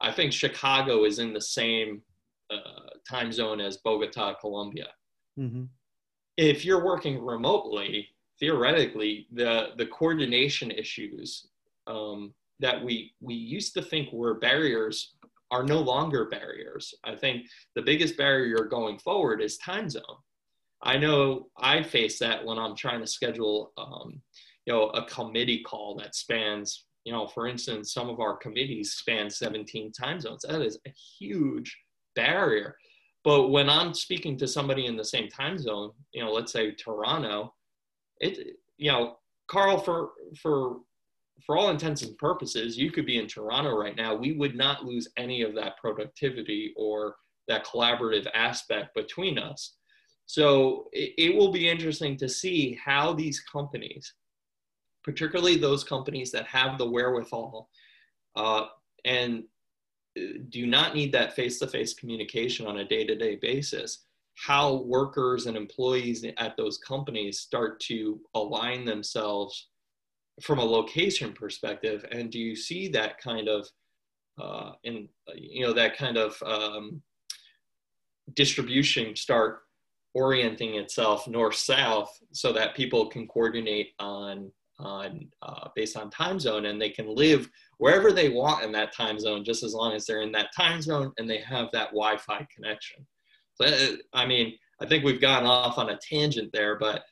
I 0.00 0.12
think 0.12 0.32
Chicago 0.32 1.04
is 1.04 1.18
in 1.18 1.32
the 1.32 1.40
same 1.40 2.02
uh, 2.50 2.90
time 3.08 3.32
zone 3.32 3.60
as 3.60 3.78
Bogota, 3.78 4.34
Colombia. 4.34 4.88
Mm-hmm. 5.38 5.64
If 6.36 6.64
you're 6.64 6.84
working 6.84 7.24
remotely, 7.24 8.08
theoretically, 8.40 9.26
the 9.32 9.68
the 9.76 9.86
coordination 9.86 10.70
issues 10.70 11.48
um, 11.86 12.34
that 12.60 12.82
we 12.82 13.14
we 13.20 13.34
used 13.34 13.74
to 13.74 13.82
think 13.82 14.12
were 14.12 14.34
barriers 14.34 15.14
are 15.50 15.62
no 15.62 15.80
longer 15.80 16.26
barriers. 16.26 16.94
I 17.04 17.14
think 17.14 17.46
the 17.74 17.82
biggest 17.82 18.16
barrier 18.16 18.64
going 18.64 18.98
forward 18.98 19.40
is 19.40 19.56
time 19.58 19.88
zone. 19.88 20.02
I 20.82 20.96
know 20.98 21.48
I 21.56 21.82
face 21.82 22.18
that 22.18 22.44
when 22.44 22.58
I'm 22.58 22.76
trying 22.76 23.00
to 23.00 23.06
schedule, 23.06 23.72
um, 23.78 24.20
you 24.66 24.72
know, 24.72 24.88
a 24.90 25.04
committee 25.06 25.62
call 25.62 25.96
that 25.96 26.14
spans, 26.14 26.84
you 27.04 27.12
know, 27.12 27.26
for 27.26 27.48
instance, 27.48 27.92
some 27.92 28.08
of 28.08 28.20
our 28.20 28.36
committees 28.36 28.92
span 28.92 29.30
17 29.30 29.92
time 29.92 30.20
zones. 30.20 30.44
That 30.46 30.60
is 30.60 30.78
a 30.86 30.92
huge 31.18 31.76
barrier. 32.14 32.76
But 33.24 33.48
when 33.48 33.68
I'm 33.68 33.92
speaking 33.94 34.36
to 34.38 34.46
somebody 34.46 34.86
in 34.86 34.96
the 34.96 35.04
same 35.04 35.28
time 35.28 35.58
zone, 35.58 35.90
you 36.12 36.22
know, 36.24 36.32
let's 36.32 36.52
say 36.52 36.72
Toronto, 36.72 37.54
it, 38.20 38.56
you 38.76 38.90
know, 38.90 39.16
Carl, 39.48 39.78
for 39.78 40.10
for 40.40 40.78
for 41.44 41.56
all 41.56 41.70
intents 41.70 42.02
and 42.02 42.16
purposes, 42.18 42.76
you 42.76 42.90
could 42.90 43.06
be 43.06 43.18
in 43.18 43.26
Toronto 43.26 43.76
right 43.76 43.96
now. 43.96 44.14
We 44.14 44.32
would 44.32 44.56
not 44.56 44.84
lose 44.84 45.08
any 45.16 45.42
of 45.42 45.54
that 45.54 45.76
productivity 45.78 46.74
or 46.76 47.16
that 47.46 47.64
collaborative 47.64 48.26
aspect 48.34 48.94
between 48.94 49.38
us. 49.38 49.74
So 50.26 50.88
it, 50.92 51.14
it 51.16 51.36
will 51.36 51.50
be 51.50 51.68
interesting 51.68 52.16
to 52.18 52.28
see 52.28 52.78
how 52.84 53.14
these 53.14 53.40
companies, 53.40 54.14
particularly 55.02 55.56
those 55.56 55.84
companies 55.84 56.30
that 56.32 56.46
have 56.46 56.76
the 56.76 56.88
wherewithal 56.88 57.70
uh, 58.36 58.66
and 59.04 59.44
uh, 60.18 60.38
do 60.50 60.66
not 60.66 60.94
need 60.94 61.12
that 61.12 61.34
face 61.34 61.58
to 61.60 61.66
face 61.66 61.94
communication 61.94 62.66
on 62.66 62.78
a 62.78 62.84
day 62.84 63.06
to 63.06 63.14
day 63.14 63.36
basis, 63.36 64.04
how 64.46 64.82
workers 64.82 65.46
and 65.46 65.56
employees 65.56 66.24
at 66.36 66.56
those 66.56 66.78
companies 66.78 67.40
start 67.40 67.80
to 67.80 68.20
align 68.34 68.84
themselves 68.84 69.68
from 70.40 70.58
a 70.58 70.64
location 70.64 71.32
perspective. 71.32 72.04
And 72.12 72.30
do 72.30 72.38
you 72.38 72.54
see 72.54 72.88
that 72.88 73.18
kind 73.18 73.48
of 73.48 73.68
uh, 74.40 74.72
in 74.84 75.08
you 75.34 75.66
know 75.66 75.72
that 75.72 75.96
kind 75.96 76.16
of 76.16 76.40
um, 76.44 77.02
distribution 78.34 79.16
start 79.16 79.62
orienting 80.14 80.76
itself 80.76 81.26
north 81.26 81.56
south 81.56 82.16
so 82.32 82.52
that 82.52 82.76
people 82.76 83.06
can 83.06 83.26
coordinate 83.26 83.90
on 83.98 84.50
on 84.78 85.28
uh, 85.42 85.68
based 85.74 85.96
on 85.96 86.08
time 86.08 86.38
zone 86.38 86.66
and 86.66 86.80
they 86.80 86.88
can 86.88 87.12
live 87.12 87.50
wherever 87.78 88.12
they 88.12 88.28
want 88.28 88.64
in 88.64 88.70
that 88.70 88.94
time 88.94 89.18
zone 89.18 89.42
just 89.42 89.64
as 89.64 89.74
long 89.74 89.92
as 89.92 90.06
they're 90.06 90.22
in 90.22 90.30
that 90.30 90.54
time 90.56 90.80
zone 90.80 91.12
and 91.18 91.28
they 91.28 91.38
have 91.38 91.66
that 91.72 91.88
wi-fi 91.88 92.46
connection 92.54 93.04
so 93.60 93.66
uh, 93.66 93.96
i 94.14 94.26
mean 94.26 94.54
i 94.80 94.86
think 94.86 95.04
we've 95.04 95.20
gone 95.20 95.44
off 95.44 95.78
on 95.78 95.90
a 95.90 95.98
tangent 95.98 96.50
there 96.52 96.78
but 96.78 97.02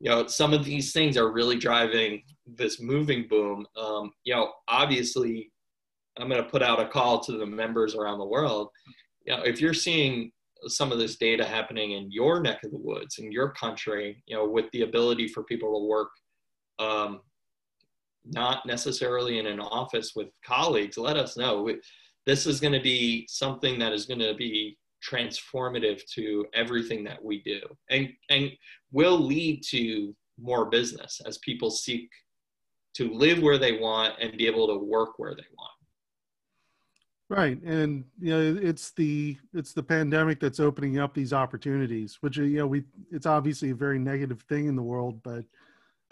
you 0.00 0.10
know 0.10 0.26
some 0.26 0.52
of 0.52 0.64
these 0.64 0.92
things 0.92 1.16
are 1.16 1.32
really 1.32 1.56
driving 1.56 2.22
this 2.44 2.80
moving 2.80 3.26
boom. 3.28 3.64
Um, 3.76 4.12
you 4.24 4.34
know 4.34 4.52
obviously 4.68 5.50
i'm 6.18 6.28
going 6.28 6.42
to 6.42 6.48
put 6.48 6.62
out 6.62 6.80
a 6.80 6.88
call 6.88 7.20
to 7.20 7.32
the 7.32 7.46
members 7.46 7.94
around 7.94 8.18
the 8.18 8.26
world. 8.26 8.68
You 9.26 9.36
know 9.36 9.42
if 9.42 9.60
you're 9.60 9.74
seeing 9.74 10.32
some 10.66 10.92
of 10.92 10.98
this 10.98 11.16
data 11.16 11.44
happening 11.44 11.92
in 11.92 12.10
your 12.10 12.40
neck 12.40 12.62
of 12.64 12.70
the 12.70 12.78
woods 12.78 13.18
in 13.18 13.32
your 13.32 13.50
country 13.50 14.22
you 14.26 14.36
know 14.36 14.48
with 14.48 14.66
the 14.72 14.82
ability 14.82 15.28
for 15.28 15.42
people 15.44 15.72
to 15.72 15.86
work 15.88 16.10
um, 16.78 17.20
not 18.24 18.66
necessarily 18.66 19.38
in 19.38 19.46
an 19.46 19.60
office 19.60 20.12
with 20.14 20.28
colleagues 20.44 20.96
let 20.96 21.16
us 21.16 21.36
know. 21.36 21.68
This 22.26 22.46
is 22.46 22.60
going 22.60 22.72
to 22.72 22.80
be 22.80 23.26
something 23.28 23.78
that 23.78 23.92
is 23.92 24.06
going 24.06 24.20
to 24.20 24.34
be 24.34 24.78
transformative 25.08 26.02
to 26.06 26.46
everything 26.54 27.02
that 27.04 27.22
we 27.22 27.42
do 27.42 27.60
and 27.90 28.08
and 28.30 28.50
will 28.92 29.18
lead 29.18 29.62
to 29.62 30.14
more 30.40 30.66
business 30.70 31.20
as 31.26 31.38
people 31.38 31.70
seek 31.70 32.08
to 32.94 33.12
live 33.12 33.42
where 33.42 33.58
they 33.58 33.78
want 33.78 34.14
and 34.20 34.36
be 34.36 34.46
able 34.46 34.66
to 34.66 34.76
work 34.76 35.18
where 35.18 35.34
they 35.34 35.44
want 35.58 35.72
Right, 37.32 37.58
and 37.62 38.04
you 38.20 38.30
know 38.30 38.60
it's 38.60 38.90
the 38.90 39.38
it's 39.54 39.72
the 39.72 39.82
pandemic 39.82 40.38
that's 40.38 40.60
opening 40.60 40.98
up 40.98 41.14
these 41.14 41.32
opportunities, 41.32 42.18
which 42.20 42.36
you 42.36 42.58
know 42.58 42.66
we 42.66 42.84
it's 43.10 43.24
obviously 43.24 43.70
a 43.70 43.74
very 43.74 43.98
negative 43.98 44.42
thing 44.50 44.66
in 44.66 44.76
the 44.76 44.82
world, 44.82 45.22
but 45.22 45.42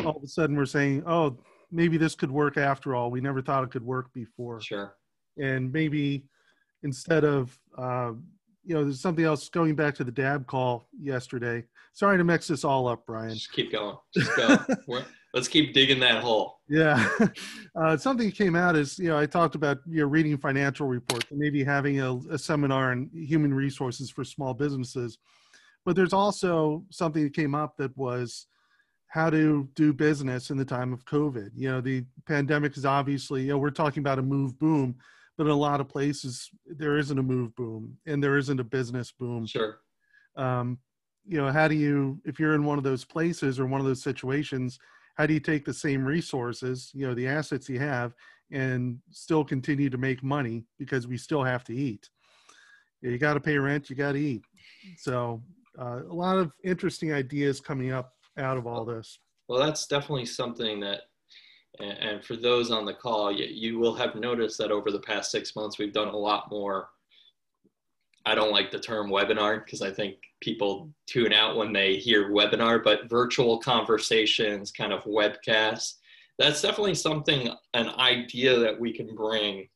all 0.03 0.17
of 0.17 0.23
a 0.23 0.27
sudden 0.27 0.57
we're 0.57 0.65
saying, 0.65 1.03
oh, 1.07 1.37
maybe 1.71 1.99
this 1.99 2.15
could 2.15 2.31
work 2.31 2.57
after 2.57 2.95
all. 2.95 3.11
We 3.11 3.21
never 3.21 3.43
thought 3.43 3.65
it 3.65 3.71
could 3.71 3.85
work 3.85 4.11
before. 4.15 4.63
Sure. 4.63 4.95
And 5.37 5.71
maybe 5.71 6.25
instead 6.83 7.25
of 7.25 7.59
uh, 7.77 8.13
you 8.65 8.75
know, 8.75 8.85
there's 8.85 9.01
something 9.01 9.25
else 9.25 9.49
going 9.49 9.75
back 9.75 9.95
to 9.97 10.05
the 10.05 10.13
dab 10.13 10.47
call 10.47 10.89
yesterday. 10.99 11.65
Sorry 11.93 12.19
to 12.19 12.25
mix 12.25 12.49
this 12.49 12.65
all 12.65 12.89
up, 12.89 13.05
Brian. 13.07 13.35
Just 13.35 13.53
keep 13.53 13.73
going. 13.73 13.97
Just 14.15 14.35
go. 14.37 14.59
Let's 15.35 15.47
keep 15.47 15.73
digging 15.73 16.01
that 16.01 16.23
hole. 16.23 16.61
Yeah. 16.69 17.09
Uh, 17.81 17.97
something 17.97 18.33
came 18.33 18.57
out 18.57 18.75
is, 18.75 18.99
you 18.99 19.09
know, 19.09 19.17
I 19.17 19.27
talked 19.27 19.55
about 19.55 19.79
you 19.89 20.01
know, 20.01 20.07
reading 20.07 20.37
financial 20.37 20.89
reports 20.89 21.27
and 21.31 21.39
maybe 21.39 21.63
having 21.63 22.01
a, 22.01 22.17
a 22.29 22.37
seminar 22.37 22.91
on 22.91 23.09
human 23.15 23.55
resources 23.55 24.11
for 24.11 24.25
small 24.25 24.55
businesses. 24.55 25.19
But 25.85 25.95
there's 25.95 26.13
also 26.13 26.85
something 26.91 27.23
that 27.23 27.33
came 27.33 27.55
up 27.55 27.77
that 27.77 27.97
was 27.97 28.49
how 29.07 29.31
to 29.31 29.69
do 29.75 29.93
business 29.93 30.51
in 30.51 30.57
the 30.57 30.65
time 30.65 30.93
of 30.93 31.05
COVID. 31.05 31.51
You 31.55 31.71
know, 31.71 31.81
the 31.81 32.05
pandemic 32.27 32.77
is 32.77 32.85
obviously, 32.85 33.43
you 33.43 33.49
know, 33.51 33.59
we're 33.59 33.71
talking 33.71 34.01
about 34.01 34.19
a 34.19 34.23
move 34.23 34.59
boom, 34.59 34.97
but 35.41 35.47
in 35.47 35.53
a 35.53 35.57
lot 35.57 35.81
of 35.81 35.89
places 35.89 36.51
there 36.67 36.99
isn't 36.99 37.19
a 37.19 37.23
move 37.23 37.57
boom 37.57 37.97
and 38.05 38.23
there 38.23 38.37
isn't 38.37 38.61
a 38.61 38.65
business 38.65 39.11
boom. 39.11 39.47
Sure. 39.47 39.79
Um, 40.37 40.77
you 41.25 41.39
know, 41.39 41.51
how 41.51 41.67
do 41.67 41.75
you, 41.75 42.21
if 42.27 42.39
you're 42.39 42.55
in 42.55 42.63
one 42.63 42.77
of 42.77 42.85
those 42.85 43.07
places 43.07 43.59
or 43.59 43.65
one 43.65 43.81
of 43.81 43.87
those 43.87 44.03
situations, 44.03 44.79
how 45.15 45.25
do 45.25 45.33
you 45.33 45.41
take 45.41 45.65
the 45.65 45.73
same 45.73 46.05
resources, 46.05 46.91
you 46.93 47.07
know, 47.07 47.15
the 47.15 47.27
assets 47.27 47.71
you 47.71 47.79
have, 47.79 48.13
and 48.53 48.99
still 49.13 49.43
continue 49.43 49.89
to 49.89 49.97
make 49.97 50.23
money 50.23 50.67
because 50.79 51.07
we 51.07 51.17
still 51.17 51.43
have 51.43 51.65
to 51.65 51.75
eat? 51.75 52.11
You 53.01 53.17
got 53.17 53.33
to 53.33 53.41
pay 53.41 53.57
rent, 53.57 53.89
you 53.89 53.97
got 53.97 54.13
to 54.13 54.21
eat. 54.21 54.43
So, 54.99 55.43
uh, 55.79 56.03
a 56.03 56.13
lot 56.13 56.37
of 56.37 56.53
interesting 56.65 57.15
ideas 57.15 57.61
coming 57.61 57.93
up 57.93 58.13
out 58.37 58.59
of 58.59 58.67
all 58.67 58.85
this. 58.85 59.21
Well, 59.49 59.59
that's 59.59 59.87
definitely 59.87 60.27
something 60.27 60.81
that, 60.81 61.05
and 61.79 62.25
for 62.25 62.37
those 62.37 62.71
on 62.71 62.85
the 62.85 62.95
call, 62.95 63.33
you, 63.33 63.79
will 63.79 63.95
have 63.95 64.15
noticed 64.15 64.59
that 64.59 64.71
over 64.71 64.91
the 64.91 65.01
past 65.01 65.31
six 65.31 65.55
months, 65.55 65.79
we've 65.79 65.93
done 65.93 66.09
a 66.09 66.17
lot 66.17 66.51
more. 66.51 66.89
I 68.27 68.35
don't 68.35 68.53
like 68.53 68.71
the 68.71 68.81
term 68.81 69.09
webinar 69.09 69.65
because 69.65 69.81
I 69.81 69.91
think 69.91 70.17
people 70.41 70.91
tune 71.07 71.33
out 71.33 71.57
when 71.57 71.73
they 71.73 71.97
hear 71.97 72.31
webinar, 72.31 72.83
but 72.83 73.09
virtual 73.09 73.59
conversations, 73.59 74.73
kind 74.73 74.93
of 74.93 75.05
webcasts, 75.05 75.95
that's 76.39 76.63
definitely 76.63 76.95
something, 76.95 77.51
an 77.75 77.89
idea 77.99 78.59
that 78.59 78.79
we 78.79 78.93
can 78.93 79.15
bring 79.15 79.69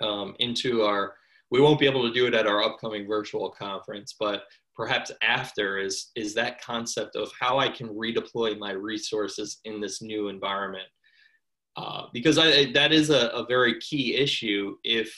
um, 0.00 0.34
into 0.38 0.82
our, 0.82 1.14
we 1.50 1.60
won't 1.60 1.80
be 1.80 1.86
able 1.86 2.02
to 2.02 2.14
do 2.14 2.26
it 2.26 2.34
at 2.34 2.46
our 2.46 2.62
upcoming 2.62 3.06
virtual 3.06 3.50
conference, 3.50 4.14
but 4.18 4.44
perhaps 4.76 5.10
after 5.22 5.78
is, 5.78 6.10
is 6.16 6.34
that 6.34 6.60
concept 6.60 7.16
of 7.16 7.30
how 7.38 7.58
I 7.58 7.68
can 7.68 7.88
redeploy 7.88 8.58
my 8.58 8.72
resources 8.72 9.60
in 9.64 9.80
this 9.80 10.02
new 10.02 10.28
environment. 10.28 10.88
Uh, 11.76 12.04
because 12.12 12.38
I, 12.38 12.72
that 12.72 12.92
is 12.92 13.10
a, 13.10 13.28
a 13.28 13.46
very 13.46 13.80
key 13.80 14.16
issue. 14.16 14.76
If 14.84 15.12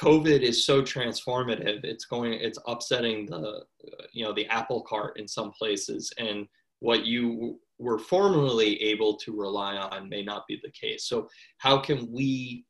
COVID 0.00 0.40
is 0.40 0.64
so 0.64 0.82
transformative. 0.82 1.84
It's 1.84 2.06
going, 2.06 2.32
it's 2.32 2.58
upsetting 2.66 3.26
the, 3.26 3.64
you 4.12 4.24
know, 4.24 4.32
the 4.32 4.46
apple 4.46 4.82
cart 4.82 5.18
in 5.18 5.28
some 5.28 5.50
places, 5.52 6.12
and 6.18 6.46
what 6.78 7.04
you 7.04 7.60
were 7.78 7.98
formerly 7.98 8.80
able 8.82 9.16
to 9.18 9.36
rely 9.36 9.76
on 9.76 10.08
may 10.08 10.22
not 10.22 10.46
be 10.48 10.58
the 10.62 10.70
case. 10.70 11.06
So, 11.06 11.28
how 11.58 11.78
can 11.78 12.10
we 12.10 12.64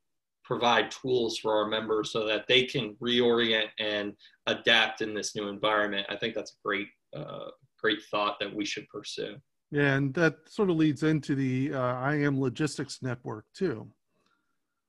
provide 0.51 0.91
tools 0.91 1.37
for 1.37 1.55
our 1.55 1.65
members 1.65 2.11
so 2.11 2.25
that 2.27 2.45
they 2.45 2.63
can 2.63 2.93
reorient 3.01 3.67
and 3.79 4.13
adapt 4.47 4.99
in 4.99 5.13
this 5.13 5.33
new 5.33 5.47
environment? 5.47 6.05
I 6.09 6.17
think 6.17 6.35
that's 6.35 6.51
a 6.51 6.61
great, 6.61 6.89
uh, 7.15 7.51
great 7.79 7.99
thought 8.11 8.37
that 8.41 8.53
we 8.53 8.65
should 8.65 8.85
pursue. 8.89 9.37
Yeah, 9.71 9.95
and 9.95 10.13
that 10.15 10.35
sort 10.49 10.69
of 10.69 10.75
leads 10.75 11.03
into 11.03 11.35
the 11.35 11.73
uh, 11.73 12.11
IAM 12.11 12.37
Logistics 12.37 13.01
Network 13.01 13.45
too. 13.55 13.87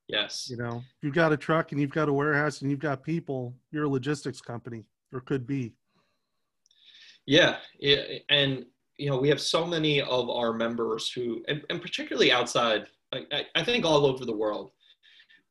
Yes. 0.08 0.48
You 0.50 0.56
know, 0.56 0.82
you've 1.00 1.14
got 1.14 1.32
a 1.32 1.36
truck 1.36 1.70
and 1.70 1.80
you've 1.80 1.92
got 1.92 2.08
a 2.08 2.12
warehouse 2.12 2.60
and 2.60 2.68
you've 2.68 2.80
got 2.80 3.04
people, 3.04 3.54
you're 3.70 3.84
a 3.84 3.88
logistics 3.88 4.40
company 4.40 4.82
or 5.12 5.20
could 5.20 5.46
be. 5.46 5.74
Yeah. 7.24 7.58
And, 8.30 8.66
you 8.96 9.10
know, 9.10 9.16
we 9.16 9.28
have 9.28 9.40
so 9.40 9.64
many 9.64 10.02
of 10.02 10.28
our 10.28 10.52
members 10.52 11.12
who, 11.12 11.44
and, 11.46 11.62
and 11.70 11.80
particularly 11.80 12.32
outside, 12.32 12.88
I, 13.12 13.46
I 13.54 13.62
think 13.62 13.84
all 13.84 14.04
over 14.06 14.24
the 14.24 14.36
world, 14.36 14.72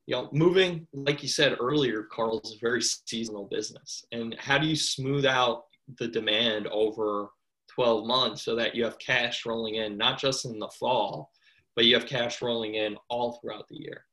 you 0.07 0.15
know, 0.15 0.29
moving, 0.31 0.87
like 0.93 1.21
you 1.21 1.29
said 1.29 1.57
earlier, 1.59 2.03
Carl, 2.11 2.41
is 2.43 2.55
a 2.55 2.59
very 2.59 2.81
seasonal 2.81 3.45
business. 3.45 4.03
And 4.11 4.35
how 4.39 4.57
do 4.57 4.67
you 4.67 4.75
smooth 4.75 5.25
out 5.25 5.63
the 5.99 6.07
demand 6.07 6.67
over 6.67 7.29
12 7.69 8.07
months 8.07 8.43
so 8.43 8.55
that 8.55 8.75
you 8.75 8.83
have 8.83 8.99
cash 8.99 9.45
rolling 9.45 9.75
in, 9.75 9.97
not 9.97 10.19
just 10.19 10.45
in 10.45 10.59
the 10.59 10.69
fall, 10.79 11.29
but 11.75 11.85
you 11.85 11.95
have 11.95 12.07
cash 12.07 12.41
rolling 12.41 12.75
in 12.75 12.97
all 13.09 13.39
throughout 13.39 13.67
the 13.69 13.77
year? 13.77 14.05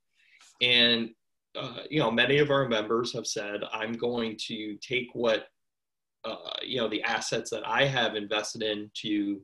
And, 0.61 1.11
uh, 1.57 1.83
you 1.91 2.01
know, 2.01 2.11
many 2.11 2.39
of 2.39 2.51
our 2.51 2.69
members 2.69 3.13
have 3.15 3.27
said, 3.27 3.61
I'm 3.73 3.95
going 3.95 4.37
to 4.47 4.77
take 4.77 5.09
what, 5.15 5.47
uh, 6.25 6.37
you 6.63 6.79
know, 6.79 6.89
the 6.89 7.03
assets 7.03 7.51
that 7.51 7.67
I 7.67 7.87
have 7.87 8.15
invested 8.15 8.63
in 8.63 8.91
to 9.03 9.41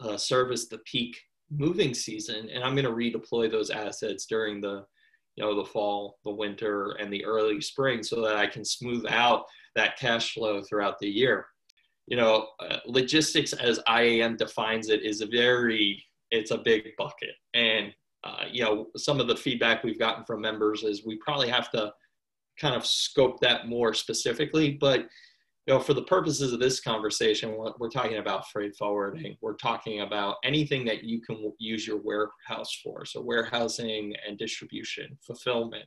uh, 0.00 0.16
service 0.16 0.66
the 0.66 0.78
peak 0.78 1.20
moving 1.50 1.94
season, 1.94 2.48
and 2.50 2.62
I'm 2.62 2.74
going 2.74 2.84
to 2.84 2.90
redeploy 2.90 3.50
those 3.50 3.70
assets 3.70 4.26
during 4.26 4.60
the, 4.60 4.84
you 5.38 5.44
know, 5.44 5.54
the 5.54 5.64
fall, 5.64 6.18
the 6.24 6.30
winter, 6.32 6.96
and 7.00 7.12
the 7.12 7.24
early 7.24 7.60
spring 7.60 8.02
so 8.02 8.20
that 8.22 8.34
I 8.34 8.48
can 8.48 8.64
smooth 8.64 9.06
out 9.08 9.44
that 9.76 9.96
cash 9.96 10.34
flow 10.34 10.62
throughout 10.62 10.98
the 10.98 11.08
year. 11.08 11.46
You 12.08 12.16
know, 12.16 12.48
uh, 12.58 12.78
logistics 12.86 13.52
as 13.52 13.78
IAM 13.88 14.36
defines 14.36 14.88
it 14.88 15.04
is 15.04 15.20
a 15.20 15.26
very, 15.26 16.04
it's 16.32 16.50
a 16.50 16.58
big 16.58 16.88
bucket. 16.98 17.36
And 17.54 17.94
uh, 18.24 18.46
you 18.50 18.64
know, 18.64 18.88
some 18.96 19.20
of 19.20 19.28
the 19.28 19.36
feedback 19.36 19.84
we've 19.84 19.98
gotten 19.98 20.24
from 20.24 20.40
members 20.40 20.82
is 20.82 21.06
we 21.06 21.16
probably 21.24 21.48
have 21.48 21.70
to 21.70 21.92
kind 22.58 22.74
of 22.74 22.84
scope 22.84 23.38
that 23.38 23.68
more 23.68 23.94
specifically. 23.94 24.72
But 24.72 25.06
you 25.68 25.74
know, 25.74 25.80
for 25.80 25.92
the 25.92 26.02
purposes 26.04 26.54
of 26.54 26.60
this 26.60 26.80
conversation, 26.80 27.54
we're, 27.78 27.90
talking 27.90 28.16
about 28.16 28.48
freight 28.48 28.74
forwarding. 28.74 29.36
We're 29.42 29.56
talking 29.56 30.00
about 30.00 30.36
anything 30.42 30.82
that 30.86 31.04
you 31.04 31.20
can 31.20 31.52
use 31.58 31.86
your 31.86 31.98
warehouse 31.98 32.80
for. 32.82 33.04
So 33.04 33.20
warehousing 33.20 34.14
and 34.26 34.38
distribution, 34.38 35.18
fulfillment, 35.20 35.84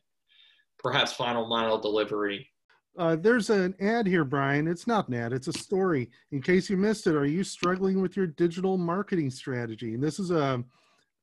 perhaps 0.77 1.13
final 1.13 1.47
mile 1.47 1.79
delivery. 1.79 2.47
Uh, 2.95 3.15
there's 3.15 3.49
an 3.49 3.73
ad 3.81 4.05
here, 4.05 4.23
Brian. 4.23 4.67
It's 4.67 4.85
not 4.85 5.07
an 5.07 5.15
ad, 5.15 5.33
it's 5.33 5.47
a 5.47 5.53
story. 5.53 6.11
In 6.31 6.43
case 6.43 6.69
you 6.69 6.77
missed 6.77 7.07
it, 7.07 7.15
are 7.15 7.25
you 7.25 7.43
struggling 7.43 8.03
with 8.03 8.15
your 8.15 8.27
digital 8.27 8.77
marketing 8.77 9.31
strategy? 9.31 9.95
And 9.95 10.03
this 10.03 10.19
is 10.19 10.29
a 10.29 10.63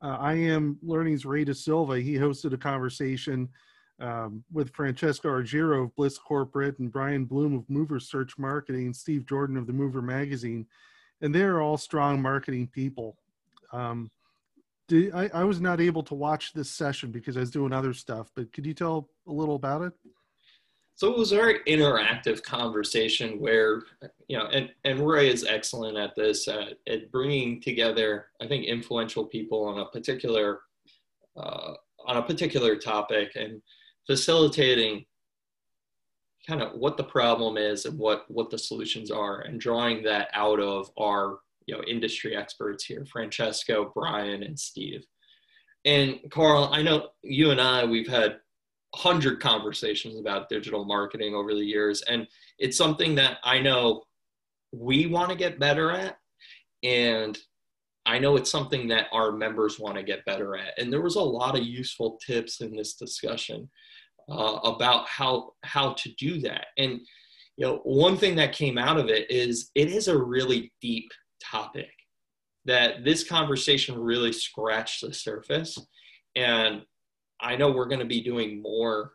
uh, 0.03 0.33
IAM 0.33 0.81
Learning's 0.83 1.25
Ray 1.25 1.45
De 1.45 1.55
Silva. 1.55 2.01
He 2.01 2.15
hosted 2.15 2.53
a 2.55 2.59
conversation 2.59 3.49
um, 4.01 4.45
with 4.53 4.71
Francesco 4.71 5.29
Argiro 5.29 5.85
of 5.85 5.97
Bliss 5.97 6.19
Corporate 6.19 6.79
and 6.79 6.93
Brian 6.93 7.25
Bloom 7.25 7.55
of 7.55 7.69
Mover 7.69 8.01
Search 8.01 8.39
Marketing 8.39 8.93
Steve 8.93 9.27
Jordan 9.27 9.57
of 9.57 9.67
the 9.67 9.73
Mover 9.73 10.03
Magazine. 10.03 10.67
And 11.21 11.35
they're 11.35 11.61
all 11.61 11.77
strong 11.77 12.23
marketing 12.23 12.69
people. 12.69 13.17
Um, 13.73 14.11
did, 14.87 15.13
I, 15.13 15.31
I 15.35 15.45
was 15.45 15.61
not 15.61 15.81
able 15.81 16.03
to 16.05 16.15
watch 16.15 16.53
this 16.53 16.71
session 16.71 17.11
because 17.11 17.37
I 17.37 17.41
was 17.41 17.51
doing 17.51 17.73
other 17.73 17.93
stuff, 17.93 18.31
but 18.35 18.53
could 18.53 18.65
you 18.65 18.75
tell 18.75 19.09
a 19.27 19.33
little 19.33 19.57
about 19.57 19.83
it? 19.83 19.93
So 20.95 21.13
it 21.13 21.19
was 21.19 21.31
a 21.31 21.37
very 21.37 21.61
interactive 21.69 22.43
conversation 22.43 23.39
where, 23.39 23.83
you 24.27 24.37
know, 24.37 24.47
and, 24.47 24.71
and 24.85 24.99
Roy 24.99 25.29
is 25.29 25.45
excellent 25.45 25.97
at 25.97 26.17
this, 26.17 26.49
uh, 26.49 26.71
at 26.89 27.13
bringing 27.13 27.61
together, 27.61 28.27
I 28.41 28.49
think, 28.49 28.65
influential 28.65 29.25
people 29.25 29.65
on 29.65 29.79
a 29.79 29.87
particular, 29.87 30.61
uh, 31.37 31.75
on 32.07 32.17
a 32.17 32.23
particular 32.23 32.75
topic 32.75 33.37
and 33.37 33.63
facilitating 34.09 35.05
kind 36.49 36.63
of 36.63 36.73
what 36.73 36.97
the 36.97 37.05
problem 37.05 37.59
is 37.59 37.85
and 37.85 37.99
what, 37.99 38.25
what 38.29 38.51
the 38.51 38.59
solutions 38.59 39.11
are 39.11 39.41
and 39.43 39.61
drawing 39.61 40.03
that 40.03 40.29
out 40.33 40.59
of 40.59 40.91
our, 40.99 41.41
you 41.67 41.77
know, 41.77 41.83
industry 41.87 42.35
experts 42.35 42.85
here, 42.85 43.05
Francesco, 43.05 43.93
Brian, 43.95 44.43
and 44.43 44.59
Steve. 44.59 45.05
And 45.85 46.19
Carl, 46.31 46.71
I 46.73 46.83
know 46.83 47.09
you 47.23 47.51
and 47.51 47.61
I, 47.61 47.85
we've 47.85 48.09
had 48.09 48.39
hundred 48.95 49.41
conversations 49.41 50.19
about 50.19 50.49
digital 50.49 50.87
marketing 50.87 51.35
over 51.35 51.55
the 51.55 51.65
years, 51.65 52.01
and 52.03 52.27
it's 52.59 52.79
something 52.79 53.15
that 53.17 53.37
I 53.45 53.61
know 53.61 54.05
we 54.73 55.07
want 55.07 55.31
to 55.31 55.37
get 55.37 55.61
better 55.61 55.93
at, 55.93 56.17
and 56.83 57.39
I 58.07 58.19
know 58.19 58.37
it's 58.37 58.51
something 58.51 58.89
that 58.89 59.09
our 59.13 59.33
members 59.33 59.79
want 59.79 59.97
to 59.97 60.03
get 60.03 60.25
better 60.25 60.57
at. 60.57 60.79
And 60.79 60.91
there 60.91 61.03
was 61.03 61.17
a 61.17 61.23
lot 61.23 61.59
of 61.59 61.65
useful 61.65 62.19
tips 62.27 62.63
in 62.63 62.75
this 62.75 62.95
discussion 62.95 63.69
uh, 64.31 64.61
about 64.65 65.07
how 65.09 65.53
how 65.65 65.95
to 65.95 66.11
do 66.19 66.41
that. 66.41 66.67
And 66.77 67.01
you 67.57 67.67
know, 67.67 67.81
one 67.85 68.17
thing 68.17 68.37
that 68.37 68.53
came 68.53 68.79
out 68.79 68.99
of 68.99 69.09
it 69.09 69.31
is 69.31 69.71
it 69.75 69.89
is 69.89 70.09
a 70.09 70.17
really 70.17 70.73
deep 70.81 71.11
topic 71.43 71.91
that 72.65 73.05
this 73.05 73.27
conversation 73.27 73.99
really 73.99 74.33
scratched 74.33 75.01
the 75.01 75.13
surface 75.13 75.79
and 76.37 76.83
I 77.41 77.57
know 77.57 77.71
we're 77.71 77.87
going 77.87 78.01
to 78.01 78.05
be 78.05 78.21
doing 78.21 78.63
more 78.63 79.13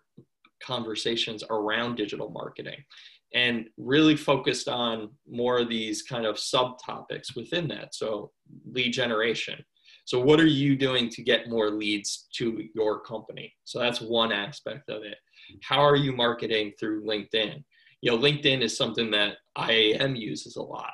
conversations 0.61 1.43
around 1.49 1.95
digital 1.95 2.29
marketing 2.29 2.83
and 3.33 3.65
really 3.77 4.15
focused 4.15 4.67
on 4.67 5.09
more 5.27 5.59
of 5.59 5.69
these 5.69 6.03
kind 6.03 6.25
of 6.25 6.35
subtopics 6.35 7.35
within 7.35 7.67
that. 7.69 7.95
So, 7.95 8.31
lead 8.65 8.91
generation. 8.91 9.63
So, 10.05 10.19
what 10.19 10.39
are 10.39 10.47
you 10.47 10.75
doing 10.75 11.09
to 11.09 11.23
get 11.23 11.49
more 11.49 11.69
leads 11.69 12.27
to 12.35 12.63
your 12.75 13.01
company? 13.01 13.53
So, 13.63 13.79
that's 13.79 14.01
one 14.01 14.31
aspect 14.31 14.89
of 14.89 15.03
it. 15.03 15.17
How 15.61 15.79
are 15.79 15.95
you 15.95 16.13
marketing 16.13 16.73
through 16.79 17.05
LinkedIn? 17.05 17.63
You 18.01 18.11
know, 18.11 18.17
LinkedIn 18.17 18.61
is 18.61 18.75
something 18.75 19.11
that 19.11 19.37
IAM 19.57 20.15
uses 20.15 20.57
a 20.57 20.61
lot. 20.61 20.93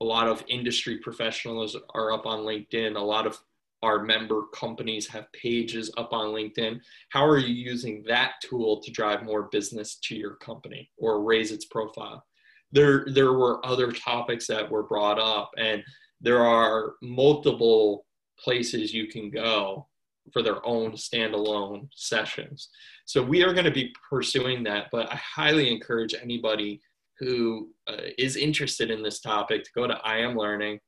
A 0.00 0.04
lot 0.04 0.28
of 0.28 0.44
industry 0.48 0.98
professionals 0.98 1.76
are 1.94 2.12
up 2.12 2.24
on 2.24 2.40
LinkedIn. 2.40 2.96
A 2.96 3.00
lot 3.00 3.26
of 3.26 3.38
our 3.82 4.02
member 4.02 4.44
companies 4.54 5.06
have 5.08 5.30
pages 5.32 5.92
up 5.96 6.12
on 6.12 6.28
LinkedIn. 6.28 6.80
How 7.10 7.24
are 7.24 7.38
you 7.38 7.54
using 7.54 8.02
that 8.08 8.32
tool 8.42 8.80
to 8.82 8.90
drive 8.90 9.22
more 9.24 9.48
business 9.52 9.96
to 10.04 10.16
your 10.16 10.36
company 10.36 10.90
or 10.98 11.22
raise 11.22 11.52
its 11.52 11.66
profile? 11.66 12.24
There, 12.72 13.06
there 13.12 13.32
were 13.32 13.64
other 13.64 13.92
topics 13.92 14.46
that 14.48 14.70
were 14.70 14.82
brought 14.82 15.18
up, 15.18 15.50
and 15.56 15.82
there 16.20 16.40
are 16.40 16.94
multiple 17.02 18.04
places 18.42 18.92
you 18.92 19.06
can 19.08 19.30
go 19.30 19.86
for 20.32 20.42
their 20.42 20.64
own 20.66 20.92
standalone 20.92 21.88
sessions. 21.94 22.68
So 23.06 23.22
we 23.22 23.42
are 23.42 23.52
going 23.52 23.64
to 23.64 23.70
be 23.70 23.94
pursuing 24.10 24.62
that, 24.64 24.86
but 24.92 25.10
I 25.10 25.16
highly 25.16 25.72
encourage 25.72 26.14
anybody 26.14 26.80
who 27.18 27.70
uh, 27.88 27.96
is 28.18 28.36
interested 28.36 28.90
in 28.90 29.02
this 29.02 29.20
topic 29.20 29.64
to 29.64 29.70
go 29.74 29.86
to 29.86 29.94
I 30.04 30.18
Am 30.18 30.36
Learning 30.36 30.78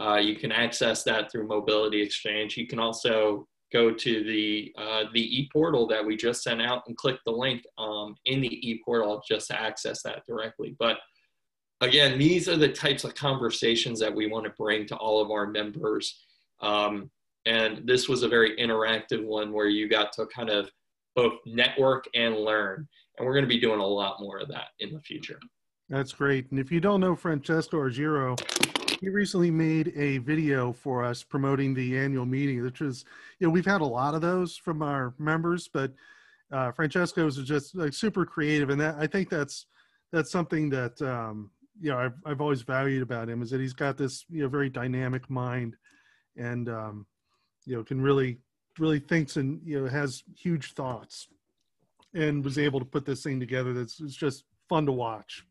uh, 0.00 0.16
you 0.16 0.34
can 0.34 0.50
access 0.50 1.02
that 1.02 1.30
through 1.30 1.46
Mobility 1.46 2.00
Exchange. 2.00 2.56
You 2.56 2.66
can 2.66 2.78
also 2.78 3.46
go 3.72 3.92
to 3.92 4.24
the 4.24 4.72
uh, 4.78 5.04
the 5.12 5.40
e-portal 5.40 5.86
that 5.88 6.04
we 6.04 6.16
just 6.16 6.42
sent 6.42 6.62
out 6.62 6.82
and 6.86 6.96
click 6.96 7.18
the 7.24 7.32
link 7.32 7.62
um, 7.78 8.16
in 8.24 8.40
the 8.40 8.68
e-portal 8.68 9.22
just 9.28 9.48
to 9.48 9.60
access 9.60 10.02
that 10.02 10.22
directly. 10.26 10.74
But 10.78 10.98
again, 11.82 12.18
these 12.18 12.48
are 12.48 12.56
the 12.56 12.72
types 12.72 13.04
of 13.04 13.14
conversations 13.14 14.00
that 14.00 14.14
we 14.14 14.26
want 14.26 14.44
to 14.44 14.52
bring 14.58 14.86
to 14.86 14.96
all 14.96 15.20
of 15.20 15.30
our 15.30 15.46
members. 15.46 16.24
Um, 16.60 17.10
and 17.46 17.86
this 17.86 18.08
was 18.08 18.22
a 18.22 18.28
very 18.28 18.56
interactive 18.56 19.24
one 19.24 19.52
where 19.52 19.68
you 19.68 19.88
got 19.88 20.12
to 20.14 20.26
kind 20.26 20.50
of 20.50 20.70
both 21.16 21.34
network 21.46 22.06
and 22.14 22.36
learn. 22.36 22.86
And 23.18 23.26
we're 23.26 23.34
going 23.34 23.44
to 23.44 23.48
be 23.48 23.60
doing 23.60 23.80
a 23.80 23.86
lot 23.86 24.20
more 24.20 24.38
of 24.38 24.48
that 24.48 24.68
in 24.78 24.92
the 24.92 25.00
future. 25.00 25.38
That's 25.88 26.12
great. 26.12 26.50
And 26.50 26.60
if 26.60 26.70
you 26.70 26.80
don't 26.80 27.00
know 27.00 27.16
Francesco 27.16 27.78
Argiro, 27.78 28.38
he 29.00 29.08
recently 29.08 29.50
made 29.50 29.92
a 29.96 30.18
video 30.18 30.72
for 30.72 31.02
us 31.02 31.22
promoting 31.22 31.74
the 31.74 31.98
annual 31.98 32.26
meeting, 32.26 32.62
which 32.62 32.80
is, 32.80 33.04
you 33.38 33.46
know, 33.46 33.50
we've 33.50 33.66
had 33.66 33.80
a 33.80 33.86
lot 33.86 34.14
of 34.14 34.20
those 34.20 34.56
from 34.56 34.82
our 34.82 35.14
members, 35.18 35.68
but 35.68 35.92
uh, 36.52 36.72
Francesco's 36.72 37.38
is 37.38 37.46
just 37.46 37.74
like 37.74 37.92
super 37.92 38.24
creative, 38.26 38.70
and 38.70 38.80
that 38.80 38.96
I 38.98 39.06
think 39.06 39.28
that's 39.28 39.66
that's 40.12 40.30
something 40.30 40.68
that 40.70 41.00
um, 41.00 41.50
you 41.80 41.90
know 41.90 41.98
I've 41.98 42.14
I've 42.26 42.40
always 42.40 42.62
valued 42.62 43.02
about 43.02 43.28
him 43.28 43.42
is 43.42 43.50
that 43.50 43.60
he's 43.60 43.72
got 43.72 43.96
this 43.96 44.24
you 44.28 44.42
know 44.42 44.48
very 44.48 44.68
dynamic 44.68 45.30
mind, 45.30 45.76
and 46.40 46.68
um, 46.68 47.06
you 47.66 47.76
know 47.76 47.84
can 47.84 48.00
really 48.00 48.38
really 48.78 48.98
thinks 48.98 49.36
and 49.36 49.60
you 49.64 49.80
know 49.80 49.88
has 49.88 50.24
huge 50.36 50.72
thoughts, 50.74 51.28
and 52.14 52.44
was 52.44 52.58
able 52.58 52.80
to 52.80 52.86
put 52.86 53.04
this 53.04 53.22
thing 53.22 53.38
together. 53.38 53.72
That's 53.72 54.00
it's 54.00 54.16
just 54.16 54.44
fun 54.68 54.86
to 54.86 54.92
watch. 54.92 55.44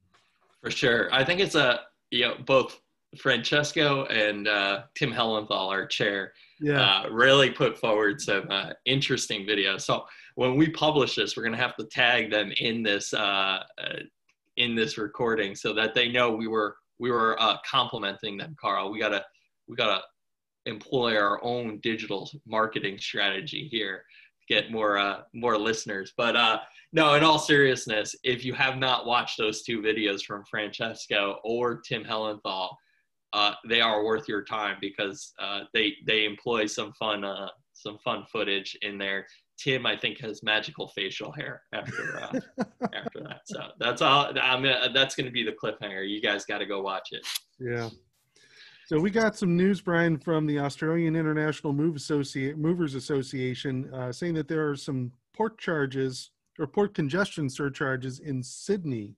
For 0.61 0.71
sure, 0.71 1.13
I 1.13 1.23
think 1.23 1.39
it's 1.39 1.55
a 1.55 1.81
you 2.11 2.25
know 2.25 2.35
both 2.45 2.81
Francesco 3.17 4.05
and 4.05 4.47
uh, 4.47 4.83
Tim 4.95 5.11
Hellenthal, 5.11 5.69
our 5.69 5.85
chair, 5.87 6.33
yeah. 6.59 6.81
uh, 6.81 7.09
really 7.09 7.49
put 7.49 7.77
forward 7.77 8.21
some 8.21 8.45
uh, 8.49 8.71
interesting 8.85 9.45
videos. 9.45 9.81
So 9.81 10.05
when 10.35 10.55
we 10.55 10.69
publish 10.69 11.15
this, 11.15 11.35
we're 11.35 11.43
going 11.43 11.55
to 11.55 11.61
have 11.61 11.75
to 11.77 11.85
tag 11.85 12.31
them 12.31 12.51
in 12.57 12.83
this 12.83 13.13
uh, 13.13 13.63
uh, 13.81 13.99
in 14.57 14.75
this 14.75 14.97
recording 14.97 15.55
so 15.55 15.73
that 15.73 15.93
they 15.93 16.11
know 16.11 16.31
we 16.31 16.47
were 16.47 16.75
we 16.99 17.11
were 17.11 17.41
uh, 17.41 17.57
complimenting 17.69 18.37
them. 18.37 18.55
Carl, 18.59 18.91
we 18.91 18.99
gotta 18.99 19.23
we 19.67 19.75
gotta 19.75 20.01
employ 20.65 21.17
our 21.17 21.43
own 21.43 21.79
digital 21.81 22.29
marketing 22.45 22.97
strategy 22.99 23.67
here 23.69 24.03
to 24.47 24.53
get 24.53 24.71
more 24.71 25.25
more 25.33 25.57
listeners. 25.57 26.13
But 26.17 26.61
no, 26.91 27.13
in 27.13 27.23
all 27.23 27.37
seriousness, 27.37 28.15
if 28.23 28.43
you 28.43 28.53
have 28.53 28.77
not 28.77 29.05
watched 29.05 29.37
those 29.37 29.61
two 29.61 29.81
videos 29.81 30.23
from 30.23 30.43
Francesco 30.49 31.39
or 31.43 31.81
Tim 31.81 32.03
Hellenthal, 32.03 32.69
uh, 33.33 33.53
they 33.67 33.79
are 33.79 34.03
worth 34.03 34.27
your 34.27 34.43
time 34.43 34.77
because 34.81 35.33
uh, 35.39 35.61
they 35.73 35.93
they 36.07 36.25
employ 36.25 36.65
some 36.65 36.91
fun 36.93 37.23
uh, 37.23 37.49
some 37.73 37.97
fun 37.99 38.25
footage 38.31 38.77
in 38.81 38.97
there. 38.97 39.27
Tim, 39.59 39.85
I 39.85 39.95
think, 39.97 40.19
has 40.21 40.41
magical 40.41 40.87
facial 40.87 41.31
hair 41.31 41.61
after 41.73 42.19
uh, 42.21 42.39
after 42.93 43.19
that. 43.21 43.41
So 43.45 43.59
that's 43.79 44.01
all. 44.01 44.33
I'm 44.41 44.63
gonna, 44.63 44.89
that's 44.93 45.15
going 45.15 45.27
to 45.27 45.31
be 45.31 45.43
the 45.43 45.51
cliffhanger. 45.51 46.09
You 46.09 46.21
guys 46.21 46.45
got 46.45 46.59
to 46.59 46.65
go 46.65 46.81
watch 46.81 47.09
it. 47.11 47.27
Yeah. 47.59 47.89
So 48.89 48.99
we 48.99 49.11
got 49.11 49.37
some 49.37 49.55
news, 49.55 49.81
Brian, 49.81 50.17
from 50.17 50.47
the 50.47 50.57
Australian 50.57 51.15
International 51.15 51.73
Move 51.73 51.95
Associate 51.95 52.57
Movers 52.57 52.95
Association, 52.95 53.87
uh, 53.93 54.11
saying 54.11 54.33
that 54.33 54.47
there 54.47 54.67
are 54.67 54.75
some 54.75 55.11
port 55.31 55.59
charges 55.59 56.31
or 56.57 56.65
port 56.65 56.95
congestion 56.95 57.51
surcharges 57.51 58.17
in 58.17 58.41
Sydney 58.41 59.13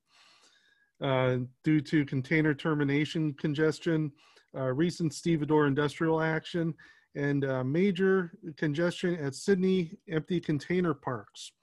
uh, 0.99 1.37
due 1.63 1.79
to 1.79 2.03
container 2.03 2.53
termination 2.53 3.33
congestion, 3.35 4.11
uh, 4.57 4.73
recent 4.73 5.13
stevedore 5.13 5.67
industrial 5.67 6.21
action, 6.21 6.73
and 7.15 7.45
uh, 7.45 7.63
major 7.63 8.33
congestion 8.57 9.15
at 9.23 9.35
Sydney 9.35 9.97
empty 10.09 10.41
container 10.41 10.93
parks. 10.93 11.53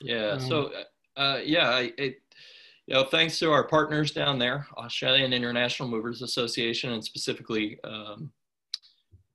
Yeah. 0.00 0.30
Um, 0.30 0.40
so, 0.40 0.72
uh, 1.16 1.38
yeah, 1.44 1.78
it, 1.96 2.16
you 2.86 2.94
know, 2.94 3.04
thanks 3.04 3.38
to 3.40 3.50
our 3.50 3.64
partners 3.64 4.12
down 4.12 4.38
there, 4.38 4.66
Australian 4.76 5.32
International 5.32 5.88
Movers 5.88 6.22
Association, 6.22 6.92
and 6.92 7.04
specifically 7.04 7.78
um, 7.82 8.30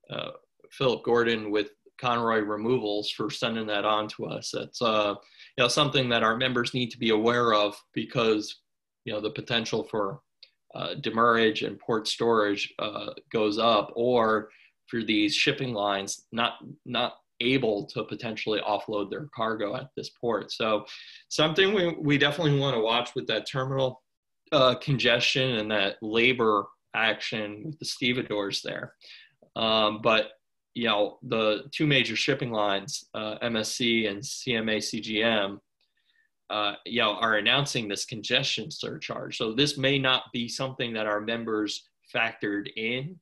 uh, 0.09 0.31
Philip 0.71 1.03
Gordon 1.03 1.51
with 1.51 1.71
Conroy 1.97 2.39
Removals 2.39 3.11
for 3.11 3.29
sending 3.29 3.67
that 3.67 3.83
on 3.83 4.07
to 4.09 4.25
us. 4.25 4.51
That's 4.53 4.81
uh, 4.81 5.15
you 5.57 5.63
know 5.63 5.67
something 5.67 6.07
that 6.09 6.23
our 6.23 6.37
members 6.37 6.73
need 6.73 6.91
to 6.91 6.97
be 6.97 7.09
aware 7.09 7.53
of 7.53 7.81
because 7.93 8.61
you 9.03 9.11
know 9.11 9.19
the 9.19 9.29
potential 9.29 9.83
for 9.83 10.21
uh, 10.73 10.93
demurrage 10.95 11.63
and 11.63 11.77
port 11.77 12.07
storage 12.07 12.73
uh, 12.79 13.07
goes 13.31 13.59
up, 13.59 13.91
or 13.95 14.49
for 14.87 15.03
these 15.03 15.35
shipping 15.35 15.73
lines 15.73 16.25
not 16.31 16.53
not 16.85 17.17
able 17.41 17.85
to 17.87 18.03
potentially 18.03 18.59
offload 18.61 19.09
their 19.09 19.27
cargo 19.35 19.75
at 19.75 19.89
this 19.95 20.09
port. 20.09 20.51
So 20.51 20.85
something 21.29 21.73
we, 21.73 21.95
we 21.99 22.17
definitely 22.17 22.59
want 22.59 22.75
to 22.75 22.81
watch 22.81 23.15
with 23.15 23.27
that 23.27 23.47
terminal 23.49 24.01
uh, 24.51 24.75
congestion 24.75 25.57
and 25.57 25.71
that 25.71 25.97
labor 26.01 26.65
action 26.93 27.63
with 27.65 27.79
the 27.79 27.85
stevedores 27.85 28.61
there. 28.61 28.93
Um, 29.55 30.01
but 30.01 30.31
you 30.73 30.87
know 30.87 31.17
the 31.23 31.63
two 31.71 31.85
major 31.85 32.15
shipping 32.15 32.51
lines, 32.51 33.05
uh, 33.13 33.37
MSC 33.39 34.09
and 34.09 34.21
CMA 34.21 34.77
CGM, 34.77 35.57
uh, 36.49 36.75
you 36.85 37.01
know, 37.01 37.13
are 37.13 37.35
announcing 37.35 37.87
this 37.87 38.05
congestion 38.05 38.69
surcharge. 38.69 39.37
So 39.37 39.53
this 39.53 39.77
may 39.77 39.97
not 39.97 40.23
be 40.33 40.47
something 40.47 40.93
that 40.93 41.07
our 41.07 41.21
members 41.21 41.89
factored 42.13 42.67
in 42.75 43.17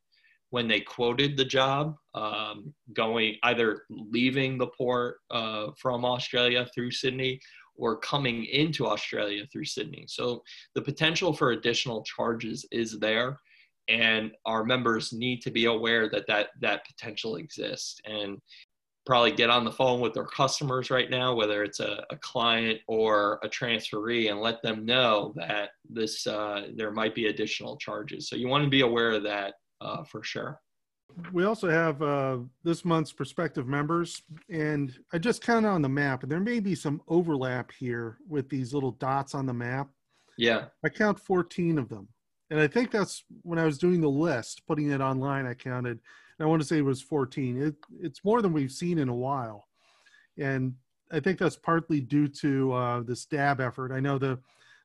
when 0.52 0.68
they 0.68 0.80
quoted 0.80 1.38
the 1.38 1.46
job, 1.46 1.96
um, 2.16 2.74
going 2.94 3.36
either 3.44 3.84
leaving 3.90 4.58
the 4.58 4.68
port 4.68 5.18
uh, 5.32 5.68
from 5.78 6.06
Australia 6.06 6.68
through 6.74 6.92
Sydney 6.92 7.40
or 7.76 7.98
coming 7.98 8.46
into 8.46 8.88
Australia 8.88 9.46
through 9.52 9.66
Sydney. 9.66 10.06
So 10.08 10.44
the 10.76 10.82
potential 10.82 11.34
for 11.34 11.52
additional 11.52 12.04
charges 12.04 12.66
is 12.72 13.00
there, 13.00 13.40
and 13.88 14.32
our 14.46 14.64
members 14.64 15.14
need 15.14 15.42
to 15.44 15.52
be 15.52 15.66
aware 15.66 16.10
that 16.10 16.28
that 16.28 16.50
that 16.62 16.86
potential 16.86 17.38
exists. 17.38 18.00
And 18.06 18.40
probably 19.06 19.32
get 19.32 19.50
on 19.50 19.66
the 19.66 19.72
phone 19.72 20.00
with 20.02 20.14
their 20.14 20.26
customers 20.26 20.92
right 20.92 21.10
now, 21.10 21.34
whether 21.34 21.64
it's 21.64 21.80
a, 21.80 22.06
a 22.12 22.18
client 22.18 22.80
or 22.88 23.40
a 23.42 23.50
transferee, 23.50 24.30
and 24.30 24.40
let 24.40 24.62
them 24.62 24.86
know 24.86 25.34
that 25.36 25.70
this 25.90 26.28
uh, 26.28 26.68
there 26.76 26.92
might 26.92 27.16
be 27.16 27.28
additional 27.28 27.76
charges. 27.78 28.30
So 28.30 28.36
you 28.36 28.48
want 28.48 28.66
to 28.66 28.70
be 28.70 28.82
aware 28.82 29.12
of 29.12 29.24
that 29.24 29.56
uh, 29.82 30.04
for 30.04 30.24
sure. 30.24 30.60
We 31.34 31.44
also 31.46 31.70
have 31.70 32.02
uh, 32.02 32.38
this 32.63 32.86
month's 32.86 33.12
prospective 33.12 33.68
members, 33.68 34.22
and 34.50 34.94
I 35.12 35.18
just 35.18 35.42
counted 35.42 35.70
on 35.70 35.82
the 35.82 35.89
map, 35.89 36.22
and 36.22 36.32
there 36.32 36.39
may 36.39 36.60
be 36.60 36.76
some 36.76 37.02
overlap 37.08 37.72
here 37.72 38.18
with 38.28 38.48
these 38.48 38.74
little 38.74 38.92
dots 38.92 39.34
on 39.34 39.48
the 39.48 39.54
map. 39.54 39.89
Yeah, 40.38 40.65
I 40.84 40.89
count 40.89 41.20
14 41.20 41.80
of 41.80 41.89
them, 41.89 42.08
and 42.52 42.60
I 42.60 42.68
think 42.68 42.92
that's 42.92 43.24
when 43.42 43.58
I 43.58 43.65
was 43.65 43.80
doing 43.80 44.02
the 44.02 44.10
list, 44.10 44.62
putting 44.68 44.92
it 44.92 45.02
online. 45.02 45.48
I 45.48 45.56
counted 45.56 46.00
and 46.39 46.46
I 46.46 46.50
want 46.50 46.62
to 46.62 46.68
say 46.68 46.78
it 46.78 46.86
was 46.86 47.02
14. 47.02 47.62
It, 47.62 47.76
it's 48.02 48.24
more 48.24 48.42
than 48.42 48.54
we've 48.54 48.72
seen 48.72 48.98
in 48.98 49.10
a 49.10 49.15
while. 49.15 49.68
And 50.38 50.74
I 51.12 51.20
think 51.20 51.38
that's 51.38 51.58
partly 51.58 52.00
due 52.00 52.30
to 52.30 52.74
uh, 52.74 53.02
the 53.02 53.15
stab 53.15 53.60
effort. 53.60 53.92
I 53.92 54.00
know 54.00 54.18
the, 54.18 54.39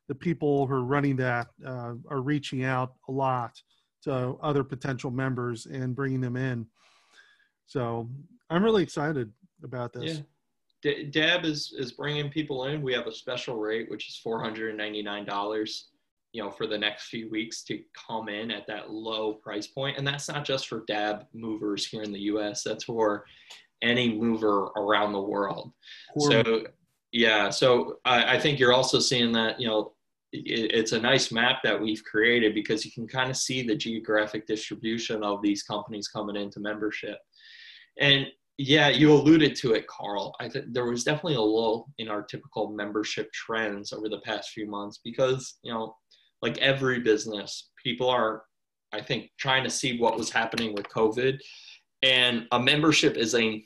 the 0.09 0.15
people 0.15 0.67
who 0.67 0.73
are 0.73 0.83
running 0.83 1.15
that 1.17 1.47
uh, 1.65 1.93
are 2.09 2.21
reaching 2.21 2.65
out 2.65 2.95
a 3.07 3.11
lot 3.11 3.61
to 4.05 4.37
other 4.41 4.63
potential 4.63 5.11
members 5.11 5.65
and 5.65 5.95
bringing 5.95 6.21
them 6.21 6.37
in. 6.37 6.65
So 7.65 8.09
I'm 8.49 8.63
really 8.63 8.83
excited 8.83 9.31
about 9.63 9.93
this. 9.93 10.17
Yeah, 10.83 10.93
D- 10.93 11.03
Deb 11.05 11.45
is 11.45 11.73
is 11.77 11.91
bringing 11.91 12.29
people 12.29 12.65
in. 12.65 12.81
We 12.81 12.93
have 12.93 13.07
a 13.07 13.11
special 13.11 13.57
rate, 13.57 13.89
which 13.89 14.07
is 14.07 14.17
four 14.17 14.41
hundred 14.41 14.69
and 14.69 14.77
ninety 14.77 15.01
nine 15.01 15.25
dollars. 15.25 15.89
You 16.31 16.43
know, 16.43 16.51
for 16.51 16.67
the 16.67 16.77
next 16.77 17.07
few 17.07 17.29
weeks 17.29 17.63
to 17.63 17.79
come 18.07 18.27
in 18.27 18.51
at 18.51 18.67
that 18.67 18.91
low 18.91 19.35
price 19.35 19.67
point, 19.67 19.97
and 19.97 20.05
that's 20.05 20.27
not 20.27 20.43
just 20.43 20.67
for 20.67 20.83
Dab 20.85 21.25
movers 21.33 21.87
here 21.87 22.03
in 22.03 22.11
the 22.11 22.19
U.S. 22.21 22.61
That's 22.61 22.83
for 22.83 23.25
any 23.81 24.13
mover 24.13 24.65
around 24.75 25.13
the 25.13 25.21
world. 25.21 25.71
Poor 26.17 26.31
so, 26.31 26.63
yeah. 27.13 27.49
So 27.49 27.99
I, 28.03 28.35
I 28.35 28.39
think 28.39 28.59
you're 28.59 28.73
also 28.73 28.99
seeing 28.99 29.31
that. 29.31 29.59
You 29.59 29.67
know, 29.67 29.93
it's 30.45 30.91
a 30.91 30.99
nice 30.99 31.31
map 31.31 31.57
that 31.63 31.79
we've 31.79 32.03
created 32.03 32.53
because 32.53 32.83
you 32.83 32.91
can 32.91 33.07
kind 33.07 33.29
of 33.29 33.37
see 33.37 33.63
the 33.63 33.75
geographic 33.75 34.47
distribution 34.47 35.23
of 35.23 35.41
these 35.41 35.63
companies 35.63 36.07
coming 36.07 36.35
into 36.35 36.59
membership, 36.59 37.17
and 37.99 38.27
yeah, 38.57 38.87
you 38.87 39.11
alluded 39.11 39.55
to 39.57 39.73
it, 39.73 39.85
Carl. 39.87 40.33
I 40.39 40.47
think 40.47 40.67
there 40.69 40.85
was 40.85 41.03
definitely 41.03 41.35
a 41.35 41.41
lull 41.41 41.89
in 41.97 42.07
our 42.07 42.23
typical 42.23 42.71
membership 42.71 43.31
trends 43.33 43.91
over 43.91 44.07
the 44.07 44.21
past 44.21 44.51
few 44.51 44.65
months 44.65 45.01
because, 45.03 45.55
you 45.61 45.73
know, 45.73 45.95
like 46.41 46.57
every 46.59 47.01
business, 47.01 47.71
people 47.83 48.09
are, 48.09 48.43
I 48.93 49.01
think, 49.01 49.31
trying 49.37 49.65
to 49.65 49.69
see 49.69 49.99
what 49.99 50.17
was 50.17 50.29
happening 50.29 50.73
with 50.73 50.87
COVID. 50.87 51.37
And 52.01 52.47
a 52.51 52.59
membership 52.59 53.17
is 53.17 53.35
a 53.35 53.65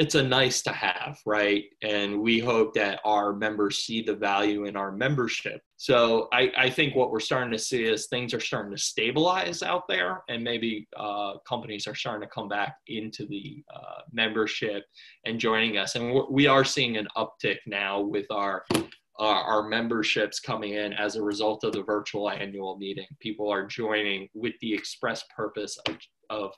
it's 0.00 0.14
a 0.14 0.22
nice 0.22 0.62
to 0.62 0.72
have, 0.72 1.18
right? 1.26 1.64
And 1.82 2.22
we 2.22 2.38
hope 2.38 2.72
that 2.72 3.00
our 3.04 3.34
members 3.34 3.80
see 3.80 4.00
the 4.00 4.14
value 4.14 4.64
in 4.64 4.74
our 4.74 4.90
membership. 4.90 5.60
So 5.76 6.26
I, 6.32 6.50
I 6.56 6.70
think 6.70 6.96
what 6.96 7.10
we're 7.10 7.20
starting 7.20 7.52
to 7.52 7.58
see 7.58 7.84
is 7.84 8.06
things 8.06 8.32
are 8.32 8.40
starting 8.40 8.74
to 8.74 8.82
stabilize 8.82 9.62
out 9.62 9.82
there, 9.90 10.22
and 10.30 10.42
maybe 10.42 10.88
uh, 10.96 11.34
companies 11.46 11.86
are 11.86 11.94
starting 11.94 12.26
to 12.26 12.34
come 12.34 12.48
back 12.48 12.76
into 12.86 13.26
the 13.26 13.62
uh, 13.76 14.00
membership 14.10 14.84
and 15.26 15.38
joining 15.38 15.76
us. 15.76 15.96
And 15.96 16.18
we 16.30 16.46
are 16.46 16.64
seeing 16.64 16.96
an 16.96 17.06
uptick 17.18 17.58
now 17.66 18.00
with 18.00 18.26
our 18.30 18.64
uh, 18.72 18.82
our 19.18 19.68
memberships 19.68 20.40
coming 20.40 20.72
in 20.72 20.94
as 20.94 21.16
a 21.16 21.22
result 21.22 21.62
of 21.62 21.72
the 21.72 21.82
virtual 21.82 22.30
annual 22.30 22.78
meeting. 22.78 23.04
People 23.20 23.52
are 23.52 23.66
joining 23.66 24.30
with 24.32 24.54
the 24.62 24.72
express 24.72 25.24
purpose 25.36 25.76
of, 25.86 25.98
of 26.30 26.54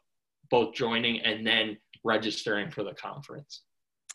both 0.53 0.75
joining 0.75 1.19
and 1.21 1.45
then 1.45 1.77
registering 2.05 2.71
for 2.71 2.85
the 2.85 2.93
conference. 2.93 3.63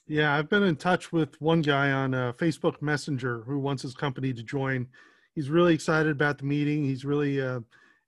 Yeah, 0.07 0.33
I've 0.33 0.49
been 0.49 0.63
in 0.63 0.77
touch 0.77 1.11
with 1.11 1.35
one 1.41 1.61
guy 1.61 1.91
on 1.91 2.13
uh, 2.13 2.31
Facebook 2.33 2.81
Messenger 2.81 3.41
who 3.41 3.59
wants 3.59 3.81
his 3.81 3.93
company 3.93 4.33
to 4.33 4.43
join. 4.43 4.87
He's 5.35 5.49
really 5.49 5.73
excited 5.73 6.11
about 6.11 6.37
the 6.37 6.45
meeting. 6.45 6.83
He's 6.85 7.03
really 7.03 7.41
uh, 7.41 7.59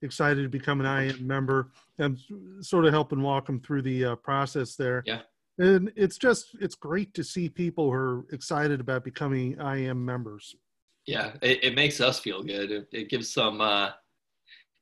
excited 0.01 0.43
to 0.43 0.47
become 0.49 0.79
an 0.79 0.85
IAM 0.85 1.27
member. 1.27 1.71
I'm 1.97 2.17
sort 2.61 2.85
of 2.85 2.93
helping 2.93 3.21
walk 3.21 3.49
him 3.49 3.59
through 3.59 3.81
the 3.81 4.05
uh, 4.05 4.15
process 4.15 4.75
there. 4.75 5.03
Yeah. 5.05 5.21
And 5.57 5.91
it's 5.97 6.17
just, 6.17 6.55
it's 6.61 6.75
great 6.75 7.13
to 7.15 7.23
see 7.23 7.49
people 7.49 7.85
who 7.85 7.97
are 7.97 8.25
excited 8.31 8.79
about 8.79 9.03
becoming 9.03 9.59
IAM 9.59 10.05
members. 10.05 10.55
Yeah, 11.05 11.33
it, 11.41 11.63
it 11.63 11.75
makes 11.75 11.99
us 11.99 12.19
feel 12.19 12.43
good. 12.43 12.71
It, 12.71 12.87
it 12.93 13.09
gives 13.09 13.33
some, 13.33 13.59
uh, 13.59 13.89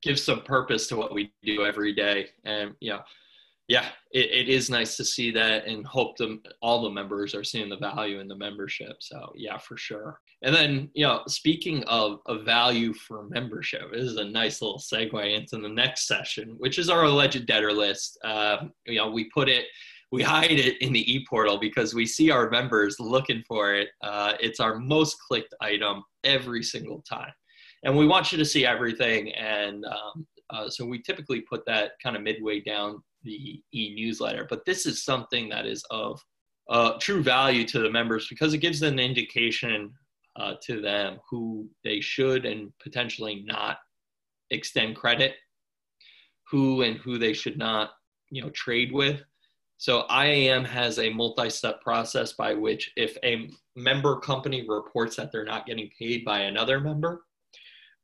gives 0.04 0.22
some 0.22 0.42
purpose 0.42 0.88
to 0.90 0.96
what 0.96 1.16
we 1.16 1.34
do 1.44 1.66
every 1.66 1.96
day. 1.96 2.28
And, 2.44 2.76
you 2.80 2.92
know, 2.92 3.02
yeah, 3.68 3.88
it, 4.12 4.32
it 4.32 4.50
is 4.50 4.70
nice 4.70 4.96
to 4.96 5.04
see 5.04 5.30
that 5.32 5.68
and 5.68 5.86
hope 5.86 6.16
them 6.18 6.42
all 6.62 6.84
the 6.84 6.90
members 6.90 7.36
are 7.36 7.44
seeing 7.44 7.70
the 7.70 7.78
value 7.78 8.20
in 8.20 8.28
the 8.28 8.36
membership. 8.36 8.96
So 9.02 9.34
yeah, 9.36 9.58
for 9.58 9.76
sure. 9.76 10.20
And 10.42 10.56
then, 10.56 10.90
you 10.94 11.06
know, 11.06 11.24
speaking 11.28 11.84
of 11.86 12.20
a 12.28 12.38
value 12.40 12.94
for 12.94 13.28
membership, 13.28 13.92
this 13.92 14.04
is 14.04 14.18
a 14.18 14.24
nice 14.24 14.62
little 14.62 14.80
segue 14.80 15.38
into 15.38 15.58
the 15.58 15.70
next 15.70 16.08
session, 16.08 16.56
which 16.60 16.80
is 16.80 16.90
our 16.90 17.04
alleged 17.04 17.46
debtor 17.46 17.74
list. 17.74 18.18
Uh, 18.24 18.68
you 18.86 19.00
know, 19.00 19.12
we 19.12 19.30
put 19.32 19.50
it, 19.50 19.66
we 20.12 20.24
hide 20.24 20.52
it 20.52 20.82
in 20.82 20.94
the 20.94 21.14
e-portal 21.14 21.60
because 21.60 21.94
we 21.94 22.06
see 22.06 22.32
our 22.32 22.50
members 22.50 22.96
looking 23.00 23.44
for 23.46 23.74
it. 23.74 23.90
Uh, 24.02 24.34
it's 24.40 24.62
our 24.62 24.78
most 24.80 25.18
clicked 25.28 25.54
item 25.60 26.04
every 26.24 26.64
single 26.64 27.02
time. 27.02 27.34
And 27.84 27.98
we 27.98 28.08
want 28.08 28.32
you 28.32 28.38
to 28.38 28.46
see 28.46 28.66
everything. 28.66 29.34
And 29.34 29.84
um, 29.86 30.28
uh, 30.50 30.70
so 30.70 30.86
we 30.86 31.02
typically 31.02 31.42
put 31.42 31.66
that 31.66 31.92
kind 32.02 32.16
of 32.16 32.22
midway 32.22 32.62
down 32.62 33.04
the 33.28 33.62
e-newsletter. 33.74 34.48
But 34.50 34.66
this 34.66 34.86
is 34.86 35.04
something 35.04 35.50
that 35.50 35.66
is 35.66 35.84
of 35.92 36.20
uh, 36.70 36.94
true 37.00 37.22
value 37.22 37.66
to 37.68 37.80
the 37.80 37.92
members 37.92 38.28
because 38.28 38.54
it 38.54 38.60
gives 38.60 38.82
an 38.82 39.00
indication 39.00 39.94
uh, 40.38 40.56
to 40.64 40.82
them 40.82 41.20
who 41.30 41.70
they 41.84 42.00
should 42.00 42.46
and 42.46 42.72
potentially 42.82 43.44
not 43.46 43.78
extend 44.52 44.96
credit, 44.96 45.36
who 46.50 46.82
and 46.82 46.98
who 46.98 47.18
they 47.18 47.34
should 47.34 47.58
not, 47.58 47.92
you 48.30 48.42
know, 48.42 48.50
trade 48.52 48.92
with. 48.92 49.22
So 49.78 50.06
IAM 50.10 50.64
has 50.66 50.98
a 50.98 51.14
multi-step 51.14 51.82
process 51.82 52.34
by 52.34 52.54
which 52.54 52.92
if 52.96 53.18
a 53.24 53.50
member 53.76 54.20
company 54.20 54.66
reports 54.68 55.16
that 55.18 55.32
they're 55.32 55.46
not 55.46 55.68
getting 55.68 55.90
paid 56.00 56.26
by 56.26 56.40
another 56.42 56.80
member, 56.80 57.27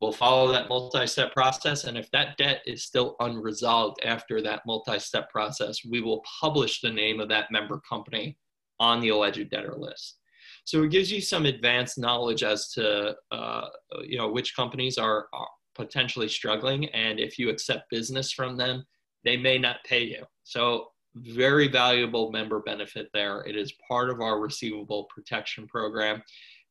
We'll 0.04 0.12
follow 0.12 0.52
that 0.52 0.68
multi-step 0.68 1.32
process, 1.32 1.86
and 1.86 1.98
if 1.98 2.12
that 2.12 2.36
debt 2.36 2.62
is 2.66 2.84
still 2.84 3.16
unresolved 3.22 4.02
after 4.04 4.42
that 4.42 4.62
multi-step 4.68 5.30
process, 5.30 5.86
we 5.90 6.02
will 6.02 6.22
publish 6.42 6.82
the 6.82 6.90
name 6.90 7.22
of 7.22 7.30
that 7.30 7.50
member 7.52 7.80
company 7.88 8.38
on 8.82 9.00
the 9.00 9.10
alleged 9.10 9.50
debtor 9.50 9.76
list. 9.78 10.20
So 10.66 10.84
it 10.84 10.92
gives 10.92 11.10
you 11.10 11.22
some 11.22 11.46
advanced 11.46 11.98
knowledge 11.98 12.44
as 12.44 12.68
to 12.72 13.16
uh, 13.32 13.68
you 14.04 14.18
know 14.18 14.30
which 14.30 14.58
companies 14.58 14.98
are, 14.98 15.28
are 15.32 15.48
potentially 15.74 16.28
struggling, 16.28 16.90
and 16.90 17.18
if 17.18 17.40
you 17.40 17.50
accept 17.50 17.90
business 17.90 18.34
from 18.34 18.58
them, 18.58 18.84
they 19.24 19.38
may 19.38 19.58
not 19.58 19.86
pay 19.86 20.04
you. 20.04 20.26
So 20.44 20.90
very 21.16 21.70
valuable 21.70 22.30
member 22.30 22.60
benefit 22.60 23.08
there. 23.14 23.40
It 23.44 23.56
is 23.56 23.72
part 23.88 24.10
of 24.10 24.20
our 24.20 24.42
receivable 24.42 25.06
protection 25.16 25.66
program 25.66 26.22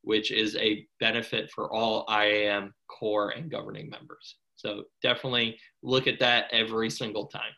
which 0.03 0.31
is 0.31 0.55
a 0.57 0.85
benefit 0.99 1.49
for 1.49 1.73
all 1.73 2.05
IAM 2.09 2.73
core 2.89 3.29
and 3.29 3.49
governing 3.49 3.89
members. 3.89 4.35
So 4.55 4.83
definitely 5.01 5.57
look 5.81 6.07
at 6.07 6.19
that 6.19 6.47
every 6.51 6.89
single 6.89 7.25
time. 7.25 7.51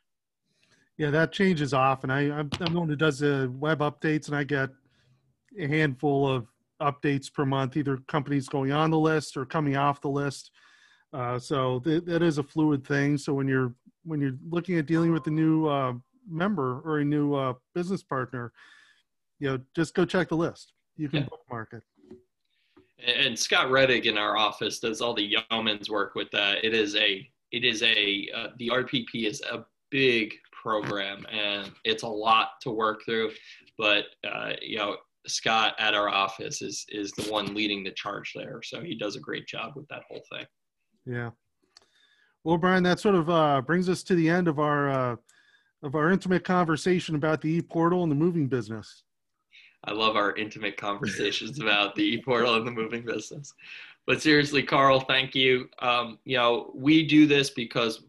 Yeah, 0.98 1.10
that 1.10 1.32
changes 1.32 1.74
often. 1.74 2.10
I, 2.10 2.32
I'm, 2.32 2.50
I'm 2.60 2.74
the 2.74 2.80
one 2.80 2.88
who 2.88 2.96
does 2.96 3.20
the 3.20 3.52
web 3.54 3.80
updates, 3.80 4.28
and 4.28 4.36
I 4.36 4.44
get 4.44 4.70
a 5.60 5.68
handful 5.68 6.28
of 6.28 6.48
updates 6.82 7.32
per 7.32 7.46
month, 7.46 7.76
either 7.76 7.98
companies 8.08 8.48
going 8.48 8.72
on 8.72 8.92
the 8.92 9.00
list 9.00 9.36
or 9.36 9.46
coming 9.46 9.76
off 9.76 10.00
the 10.00 10.10
list. 10.10 10.52
Uh, 11.12 11.38
so 11.38 11.80
th- 11.80 12.06
that 12.06 12.22
is 12.22 12.38
a 12.38 12.44
fluid 12.44 12.86
thing. 12.86 13.18
So 13.18 13.34
when 13.34 13.48
you're 13.48 13.74
when 14.04 14.22
you're 14.22 14.38
looking 14.50 14.78
at 14.78 14.86
dealing 14.86 15.12
with 15.12 15.26
a 15.28 15.32
new 15.32 15.68
uh, 15.68 15.94
member 16.30 16.80
or 16.82 17.00
a 17.00 17.06
new 17.06 17.34
uh, 17.34 17.54
business 17.74 18.04
partner, 18.04 18.52
you 19.40 19.50
know, 19.50 19.60
just 19.76 19.96
go 19.96 20.06
check 20.06 20.30
the 20.30 20.38
list. 20.38 20.74
You 20.96 21.10
can 21.10 21.24
yeah. 21.24 21.30
bookmark 21.30 21.74
it 21.74 21.84
and 23.04 23.38
Scott 23.38 23.72
Reddick 23.72 24.06
in 24.06 24.18
our 24.18 24.38
office 24.38 24.80
does 24.80 25.02
all 25.02 25.14
the 25.14 25.36
yeoman's 25.52 25.90
work 25.90 26.16
with 26.16 26.30
that. 26.32 26.64
It 26.64 26.74
is 26.74 26.96
a 26.96 27.28
it 27.52 27.64
is 27.64 27.84
a 27.84 28.30
uh, 28.36 28.48
the 28.58 28.70
RPP 28.70 29.26
is 29.26 29.42
a 29.42 29.66
big 29.92 30.34
program 30.52 31.26
and 31.32 31.72
it's 31.84 32.04
a 32.04 32.08
lot 32.08 32.50
to 32.62 32.72
work 32.72 33.04
through, 33.06 33.32
but 33.78 34.06
uh, 34.28 34.54
you 34.62 34.78
know 34.78 34.98
Scott 35.28 35.76
at 35.80 35.94
our 35.94 36.10
office 36.10 36.62
is 36.62 36.86
is 36.90 37.12
the 37.12 37.32
one 37.32 37.54
leading 37.54 37.84
the 37.84 37.92
charge 37.92 38.32
there, 38.36 38.62
so 38.64 38.82
he 38.82 38.96
does 38.96 39.16
a 39.16 39.20
great 39.20 39.48
job 39.48 39.74
with 39.76 39.88
that 39.90 40.04
whole 40.10 40.22
thing. 40.32 40.46
Yeah. 41.06 41.32
Well, 42.44 42.58
Brian, 42.58 42.84
that 42.84 43.00
sort 43.00 43.16
of 43.16 43.30
uh, 43.30 43.62
brings 43.62 43.90
us 43.90 44.04
to 44.04 44.16
the 44.16 44.30
end 44.30 44.48
of 44.48 44.60
our 44.60 44.90
uh, 44.90 45.16
of 45.84 45.96
our 45.96 46.12
intimate 46.12 46.44
conversation 46.44 47.16
about 47.16 47.42
the 47.42 47.50
e 47.50 47.62
portal 47.62 48.04
and 48.04 48.12
the 48.12 48.16
moving 48.16 48.48
business. 48.48 49.04
I 49.88 49.92
love 49.92 50.16
our 50.16 50.36
intimate 50.36 50.78
conversations 50.78 51.60
about 51.62 51.96
the 51.96 52.04
e-portal 52.04 52.56
and 52.56 52.68
the 52.68 52.72
moving 52.72 53.04
business. 53.04 53.54
But 54.08 54.22
seriously, 54.22 54.62
Carl, 54.62 55.00
thank 55.00 55.34
you. 55.34 55.68
Um, 55.80 56.20
you 56.26 56.38
know, 56.38 56.72
we 56.76 57.06
do 57.08 57.26
this 57.26 57.50
because 57.50 58.04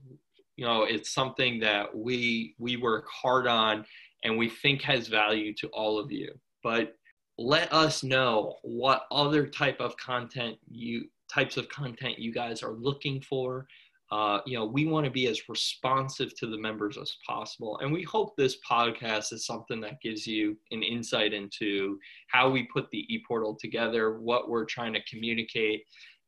you 0.56 0.64
know 0.64 0.84
it's 0.84 1.10
something 1.10 1.60
that 1.60 1.94
we 1.96 2.54
we 2.58 2.76
work 2.76 3.06
hard 3.08 3.46
on 3.46 3.84
and 4.24 4.36
we 4.36 4.48
think 4.48 4.82
has 4.82 5.08
value 5.08 5.54
to 5.54 5.68
all 5.68 5.98
of 5.98 6.10
you. 6.12 6.33
But 6.62 6.96
let 7.38 7.72
us 7.72 8.02
know 8.02 8.56
what 8.62 9.06
other 9.10 9.46
type 9.46 9.81
of 9.81 9.96
content 9.96 10.56
you 10.68 11.08
types 11.33 11.56
of 11.56 11.68
content 11.68 12.18
you 12.18 12.33
guys 12.33 12.62
are 12.62 12.72
looking 12.72 13.20
for 13.20 13.66
uh, 14.13 14.38
you 14.46 14.57
know, 14.57 14.65
we 14.65 14.87
want 14.87 15.04
to 15.04 15.11
be 15.11 15.27
as 15.27 15.48
responsive 15.48 16.35
to 16.38 16.46
the 16.46 16.59
members 16.59 16.96
as 16.96 17.17
possible. 17.27 17.79
And 17.79 17.92
we 17.92 18.04
hope 18.04 18.37
this 18.37 18.59
podcast 18.69 19.33
is 19.33 19.46
something 19.46 19.81
that 19.81 20.00
gives 20.00 20.27
you 20.27 20.57
an 20.71 20.83
insight 20.83 21.33
into 21.33 21.98
how 22.29 22.48
we 22.48 22.69
put 22.73 22.88
the 22.90 23.07
ePortal 23.11 23.59
together, 23.59 24.21
what 24.21 24.48
we're 24.48 24.65
trying 24.65 24.92
to 24.92 25.00
communicate, 25.11 25.83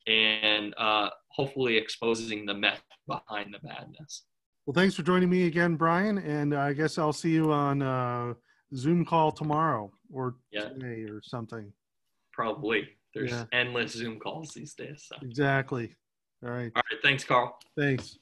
and 0.09 0.74
uh, 0.76 1.11
hopefully 1.29 1.76
exposing 1.76 2.47
the 2.47 2.55
meth 2.55 2.83
behind 3.07 3.55
the 3.55 3.61
madness. 3.62 4.24
Well, 4.66 4.74
thanks 4.74 4.97
for 4.97 5.03
joining 5.03 5.31
me 5.31 5.47
again, 5.47 5.76
Brian. 5.76 6.18
And 6.18 6.55
I 6.55 6.72
guess 6.72 6.99
I'll 6.99 7.12
see 7.12 7.31
you 7.31 7.53
on 7.53 7.81
uh, 7.81 8.35
Zoom 8.74 9.05
call 9.05 9.31
tomorrow 9.31 9.91
or 10.12 10.37
yeah. 10.51 10.68
today 10.68 11.05
or 11.09 11.20
something. 11.22 11.72
Probably. 12.33 12.89
There's 13.14 13.31
yeah. 13.31 13.45
endless 13.53 13.93
Zoom 13.93 14.18
calls 14.18 14.53
these 14.53 14.74
days. 14.74 15.07
So. 15.09 15.16
Exactly. 15.22 15.95
All 16.45 16.51
right. 16.51 16.70
All 16.74 16.82
right. 16.91 17.03
Thanks, 17.03 17.24
Carl. 17.24 17.59
Thanks. 17.76 18.18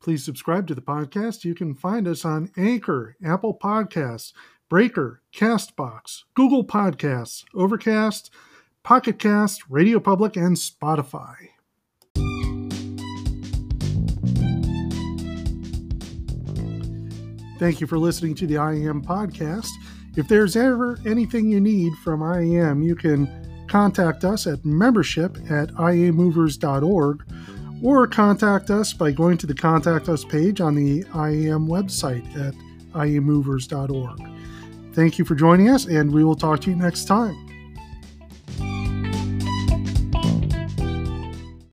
Please 0.00 0.24
subscribe 0.24 0.66
to 0.68 0.74
the 0.74 0.80
podcast. 0.80 1.44
You 1.44 1.54
can 1.54 1.74
find 1.74 2.08
us 2.08 2.24
on 2.24 2.50
Anchor, 2.56 3.16
Apple 3.24 3.56
Podcasts, 3.56 4.32
Breaker, 4.68 5.20
Castbox, 5.34 6.22
Google 6.34 6.64
Podcasts, 6.64 7.44
Overcast, 7.54 8.30
Pocket 8.82 9.18
Cast, 9.18 9.62
Radio 9.68 10.00
Public, 10.00 10.36
and 10.36 10.56
Spotify. 10.56 11.34
Thank 17.58 17.82
you 17.82 17.86
for 17.86 17.98
listening 17.98 18.34
to 18.36 18.46
the 18.46 18.54
IAM 18.54 19.04
podcast. 19.04 19.68
If 20.16 20.28
there's 20.28 20.56
ever 20.56 20.98
anything 21.04 21.50
you 21.50 21.60
need 21.60 21.92
from 22.02 22.22
IAM, 22.22 22.80
you 22.82 22.96
can 22.96 23.49
contact 23.70 24.24
us 24.24 24.46
at 24.46 24.64
membership 24.64 25.36
at 25.50 25.68
iamovers.org 25.74 27.24
or 27.82 28.06
contact 28.06 28.70
us 28.70 28.92
by 28.92 29.10
going 29.10 29.38
to 29.38 29.46
the 29.46 29.54
Contact 29.54 30.08
Us 30.08 30.24
page 30.24 30.60
on 30.60 30.74
the 30.74 31.00
IAM 31.14 31.66
website 31.66 32.26
at 32.36 32.54
iamovers.org. 32.92 34.20
Thank 34.92 35.18
you 35.18 35.24
for 35.24 35.34
joining 35.34 35.70
us, 35.70 35.86
and 35.86 36.12
we 36.12 36.24
will 36.24 36.36
talk 36.36 36.60
to 36.62 36.70
you 36.70 36.76
next 36.76 37.06
time. 37.06 37.49